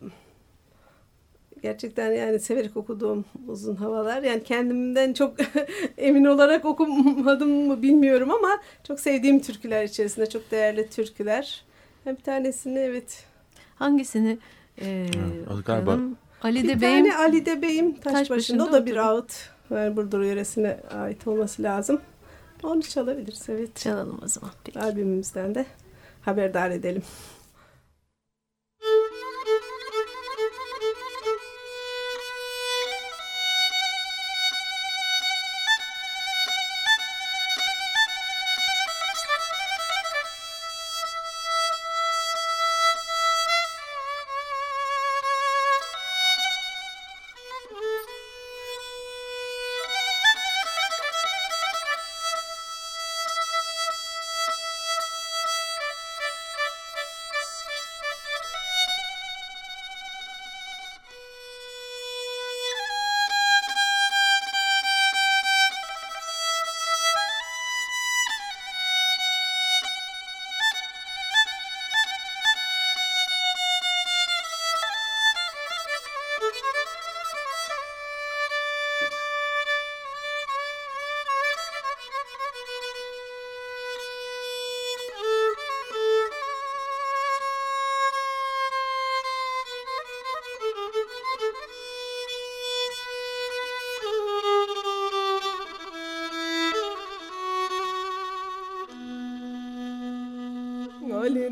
gerçekten 1.63 2.13
yani 2.13 2.39
severek 2.39 2.77
okuduğum 2.77 3.25
uzun 3.49 3.77
havalar. 3.77 4.23
Yani 4.23 4.43
kendimden 4.43 5.13
çok 5.13 5.35
emin 5.99 6.25
olarak 6.25 6.65
okumadım 6.65 7.51
mı 7.51 7.83
bilmiyorum 7.83 8.31
ama 8.31 8.61
çok 8.85 9.01
sevdiğim 9.01 9.41
türküler 9.41 9.85
içerisinde 9.85 10.29
çok 10.29 10.51
değerli 10.51 10.89
türküler. 10.91 11.65
Yani 12.07 12.19
bir 12.19 12.23
tanesini 12.23 12.79
evet. 12.79 13.25
Hangisini? 13.77 14.39
Ee, 14.81 15.07
galiba 15.67 15.99
Ali 16.43 16.63
bir 16.63 16.69
tane 16.69 16.81
Bey'im 16.81 17.17
Ali 17.17 17.47
de 17.47 17.63
Bey'im 17.63 18.01
taş, 18.01 18.29
taş 18.29 18.51
O 18.51 18.73
da 18.73 18.87
bir 18.87 18.97
ağıt. 18.97 19.51
Yani 19.71 19.97
Burdur 19.97 20.21
yöresine 20.21 20.81
ait 20.91 21.27
olması 21.27 21.63
lazım. 21.63 22.01
Onu 22.63 22.83
çalabiliriz 22.83 23.47
evet. 23.49 23.77
çalalım 23.77 24.21
o 24.25 24.29
zaman. 24.29 24.51
Peki. 24.65 24.81
Albümümüzden 24.81 25.55
de 25.55 25.67
haberdar 26.23 26.71
edelim. 26.71 27.03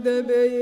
Ali 0.07 0.23
de 0.23 0.56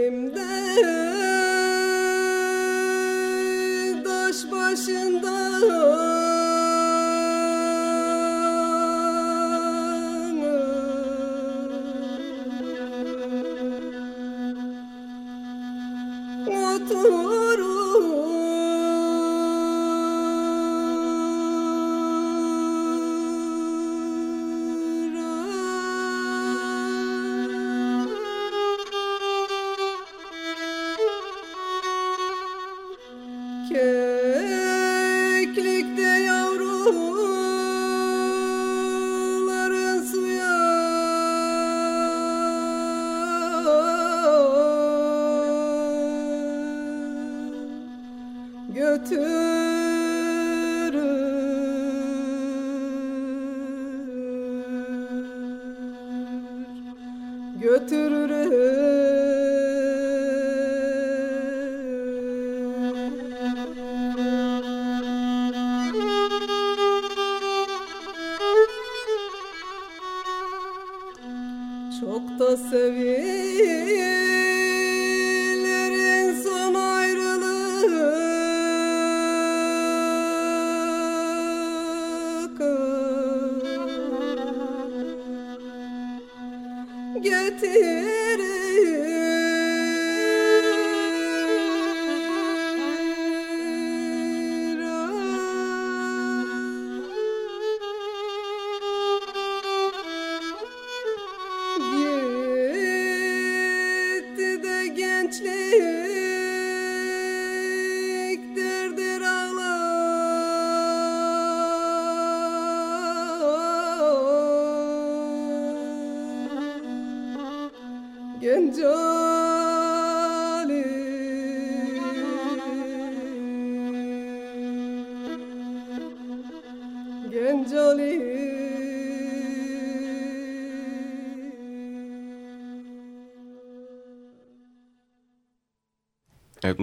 Çok 72.70 74.33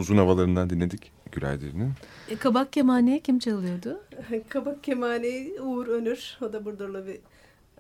uzun 0.02 0.18
havalarından 0.18 0.70
dinledik 0.70 1.12
Gülay 1.32 1.62
Derin'in. 1.62 1.94
E, 2.30 2.36
kabak 2.36 2.74
kemaneyi 2.74 3.20
kim 3.20 3.40
çalıyordu? 3.40 4.02
Kabak 4.50 4.84
Kemani 4.84 5.52
Uğur 5.62 5.88
Önür. 5.88 6.38
O 6.42 6.54
da 6.54 6.66
Burdurlu 6.66 7.08
bir 7.08 7.20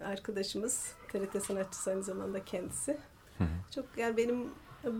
arkadaşımız. 0.05 0.91
TRT 1.11 1.43
sanatçısı 1.45 1.89
aynı 1.89 2.03
zamanda 2.03 2.45
kendisi. 2.45 2.97
Çok 3.75 3.85
yani 3.97 4.17
benim 4.17 4.45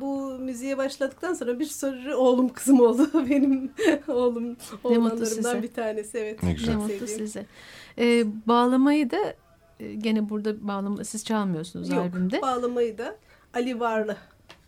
bu 0.01 0.39
müziğe 0.39 0.77
başladıktan 0.77 1.33
sonra 1.33 1.59
bir 1.59 1.65
sürü 1.65 2.13
oğlum 2.13 2.49
kızım 2.49 2.79
oldu. 2.79 3.09
Benim 3.29 3.71
oğlum 4.07 4.57
oğlanlarımdan 4.83 5.63
bir 5.63 5.73
tanesi. 5.73 6.17
Evet. 6.17 6.43
Ne 6.43 6.53
güzel. 6.53 6.71
Ne 6.71 6.77
mutlu 6.77 7.07
size. 7.07 7.45
E, 7.97 8.25
bağlamayı 8.47 9.11
da 9.11 9.35
e, 9.79 9.93
gene 9.93 10.29
burada 10.29 10.67
bağlama 10.67 11.03
siz 11.03 11.25
çalmıyorsunuz 11.25 11.89
Yok, 11.89 11.99
albümde. 11.99 12.41
bağlamayı 12.41 12.97
da 12.97 13.15
Ali 13.53 13.79
Varlı 13.79 14.17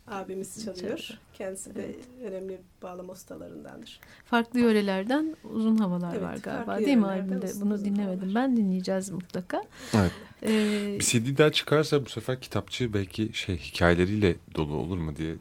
abimiz 0.07 0.65
çalıyor. 0.65 0.97
Çalıyor. 0.97 1.19
Kendisi 1.33 1.75
de 1.75 1.95
önemli 2.23 2.61
bağlama 2.83 3.13
ustalarındandır. 3.13 3.99
Farklı 4.25 4.59
yörelerden 4.59 5.35
uzun 5.53 5.77
havalar 5.77 6.11
Evet, 6.11 6.21
var 6.23 6.37
galiba 6.43 6.77
değil 6.79 6.97
mi 6.97 7.05
albümde? 7.05 7.47
Bunu 7.61 7.85
dinlemedim. 7.85 8.19
havalar. 8.19 8.35
Ben 8.35 8.57
dinleyeceğiz 8.57 9.09
mutlaka. 9.09 9.63
Evet. 9.93 10.11
E, 10.43 10.49
Bir 10.99 11.03
CD 11.03 11.37
daha 11.37 11.51
çıkarsa 11.51 12.05
bu 12.05 12.09
sefer 12.09 12.41
kitapçı 12.41 12.93
belki 12.93 13.33
şey 13.33 13.57
hikayeleriyle 13.57 14.35
dolu 14.55 14.73
olur 14.75 14.97
mu 14.97 15.15
diye 15.15 15.35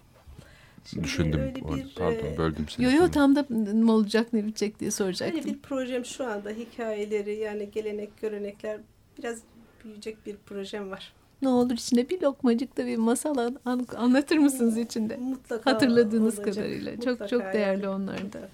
Şimdi 0.84 1.04
düşündüm. 1.04 1.40
öyle 1.40 1.54
bir, 1.54 1.94
Pardon 1.94 2.26
e, 2.26 2.38
böldüm 2.38 2.66
seni. 2.68 2.86
yo 2.86 2.90
yo 2.92 2.98
sonra. 2.98 3.10
tam 3.10 3.36
da 3.36 3.46
ne 3.50 3.90
olacak 3.90 4.32
ne 4.32 4.46
bitecek 4.46 4.80
diye 4.80 4.86
Öyle 4.88 4.90
soracaktım. 4.96 5.44
bir 5.44 5.58
projem 5.58 6.04
şu 6.04 6.26
anda 6.26 6.50
hikayeleri 6.50 7.34
yani 7.36 7.70
gelenek 7.70 8.20
görenekler 8.20 8.80
biraz 9.18 9.38
büyüyecek 9.84 10.26
bir 10.26 10.36
projem 10.46 10.90
var. 10.90 11.12
Ne 11.42 11.48
olur 11.48 11.70
içinde 11.74 12.08
bir 12.10 12.20
lokmacık 12.22 12.76
da 12.76 12.86
bir 12.86 12.96
masal 12.96 13.36
an- 13.36 13.58
an- 13.64 13.86
anlatır 13.96 14.36
mısınız 14.36 14.76
içinde? 14.78 15.16
Mutlaka 15.16 15.72
Hatırladığınız 15.72 16.38
olacak. 16.38 16.54
kadarıyla. 16.54 16.92
Çok 16.96 17.06
Mutlaka 17.06 17.28
çok 17.28 17.40
değerli 17.40 17.84
yani. 17.84 17.94
onlar 17.94 18.32
da. 18.32 18.48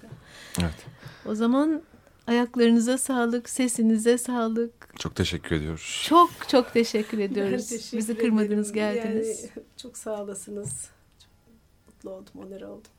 Evet. 0.61 0.85
O 1.25 1.35
zaman 1.35 1.81
ayaklarınıza 2.27 2.97
sağlık, 2.97 3.49
sesinize 3.49 4.17
sağlık. 4.17 4.93
Çok 4.99 5.15
teşekkür 5.15 5.55
ediyoruz. 5.55 6.03
Çok 6.07 6.29
çok 6.47 6.73
teşekkür 6.73 7.17
ediyoruz. 7.19 7.69
teşekkür 7.69 7.97
Bizi 7.97 8.17
kırmadınız, 8.17 8.71
ederim. 8.71 8.93
geldiniz. 9.03 9.41
Yani 9.55 9.65
çok 9.77 9.97
sağ 9.97 10.23
olasınız. 10.23 10.89
Çok 11.19 11.87
mutlu 11.87 12.09
oldum, 12.09 12.33
onur 12.47 12.61
oldum. 12.61 12.91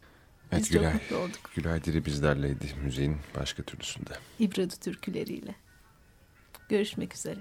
Evet, 0.53 0.63
Biz 0.63 0.71
Gülay, 0.71 0.93
çok 0.93 1.03
mutlu 1.03 1.17
olduk. 1.17 1.51
Gülay 1.57 1.85
Diri 1.85 2.05
bizlerleydi 2.07 2.65
müziğin 2.85 3.17
başka 3.41 3.63
türlüsünde. 3.63 4.11
İbradu 4.39 4.75
türküleriyle. 4.81 5.55
Görüşmek 6.69 7.15
üzere. 7.15 7.41